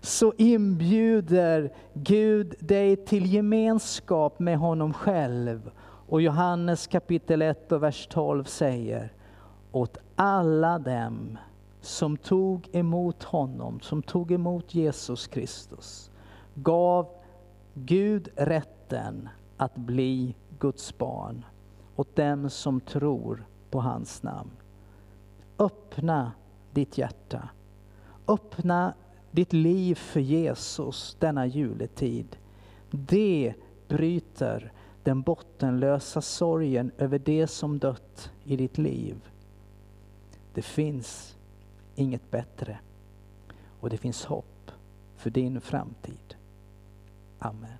så 0.00 0.32
inbjuder 0.38 1.72
Gud 1.94 2.54
dig 2.58 2.96
till 2.96 3.34
gemenskap 3.34 4.38
med 4.38 4.58
honom 4.58 4.92
själv. 4.94 5.70
Och 6.08 6.22
Johannes 6.22 6.86
kapitel 6.86 7.42
1 7.42 7.72
och 7.72 7.82
vers 7.82 8.06
12 8.10 8.44
säger, 8.44 9.12
åt 9.72 9.98
alla 10.22 10.78
dem 10.78 11.38
som 11.80 12.16
tog 12.16 12.68
emot 12.72 13.22
honom, 13.22 13.80
som 13.80 14.02
tog 14.02 14.32
emot 14.32 14.74
Jesus 14.74 15.26
Kristus, 15.26 16.10
gav 16.54 17.08
Gud 17.74 18.28
rätten 18.36 19.28
att 19.56 19.76
bli 19.76 20.34
Guds 20.58 20.98
barn 20.98 21.44
åt 21.96 22.16
dem 22.16 22.50
som 22.50 22.80
tror 22.80 23.46
på 23.70 23.80
hans 23.80 24.22
namn. 24.22 24.50
Öppna 25.58 26.32
ditt 26.72 26.98
hjärta. 26.98 27.48
Öppna 28.26 28.94
ditt 29.30 29.52
liv 29.52 29.94
för 29.94 30.20
Jesus 30.20 31.16
denna 31.18 31.46
juletid. 31.46 32.36
Det 32.90 33.54
bryter 33.88 34.72
den 35.02 35.22
bottenlösa 35.22 36.20
sorgen 36.20 36.90
över 36.98 37.18
det 37.18 37.46
som 37.46 37.78
dött 37.78 38.30
i 38.44 38.56
ditt 38.56 38.78
liv. 38.78 39.28
Det 40.54 40.62
finns 40.62 41.36
inget 41.94 42.30
bättre 42.30 42.78
och 43.80 43.90
det 43.90 43.96
finns 43.96 44.24
hopp 44.24 44.70
för 45.16 45.30
din 45.30 45.60
framtid. 45.60 46.34
Amen. 47.38 47.78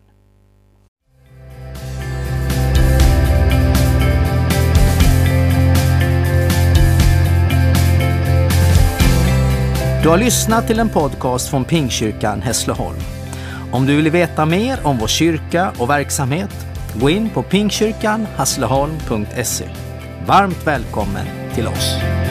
Du 10.03 10.09
har 10.09 10.19
lyssnat 10.19 10.67
till 10.67 10.79
en 10.79 10.89
podcast 10.89 11.51
från 11.51 11.65
Pingkyrkan 11.65 12.43
Hässleholm. 12.43 12.99
Om 13.73 13.87
du 13.87 13.97
vill 13.97 14.11
veta 14.11 14.47
mer 14.47 14.87
om 14.87 14.99
vår 14.99 15.07
kyrka 15.07 15.73
och 15.79 15.91
verksamhet, 15.91 16.67
gå 17.01 17.11
in 17.11 17.31
på 17.31 17.43
pingkyrkanhassleholm.se. 17.43 19.69
Varmt 20.27 20.67
välkommen 20.67 21.27
till 21.55 21.67
oss. 21.67 22.22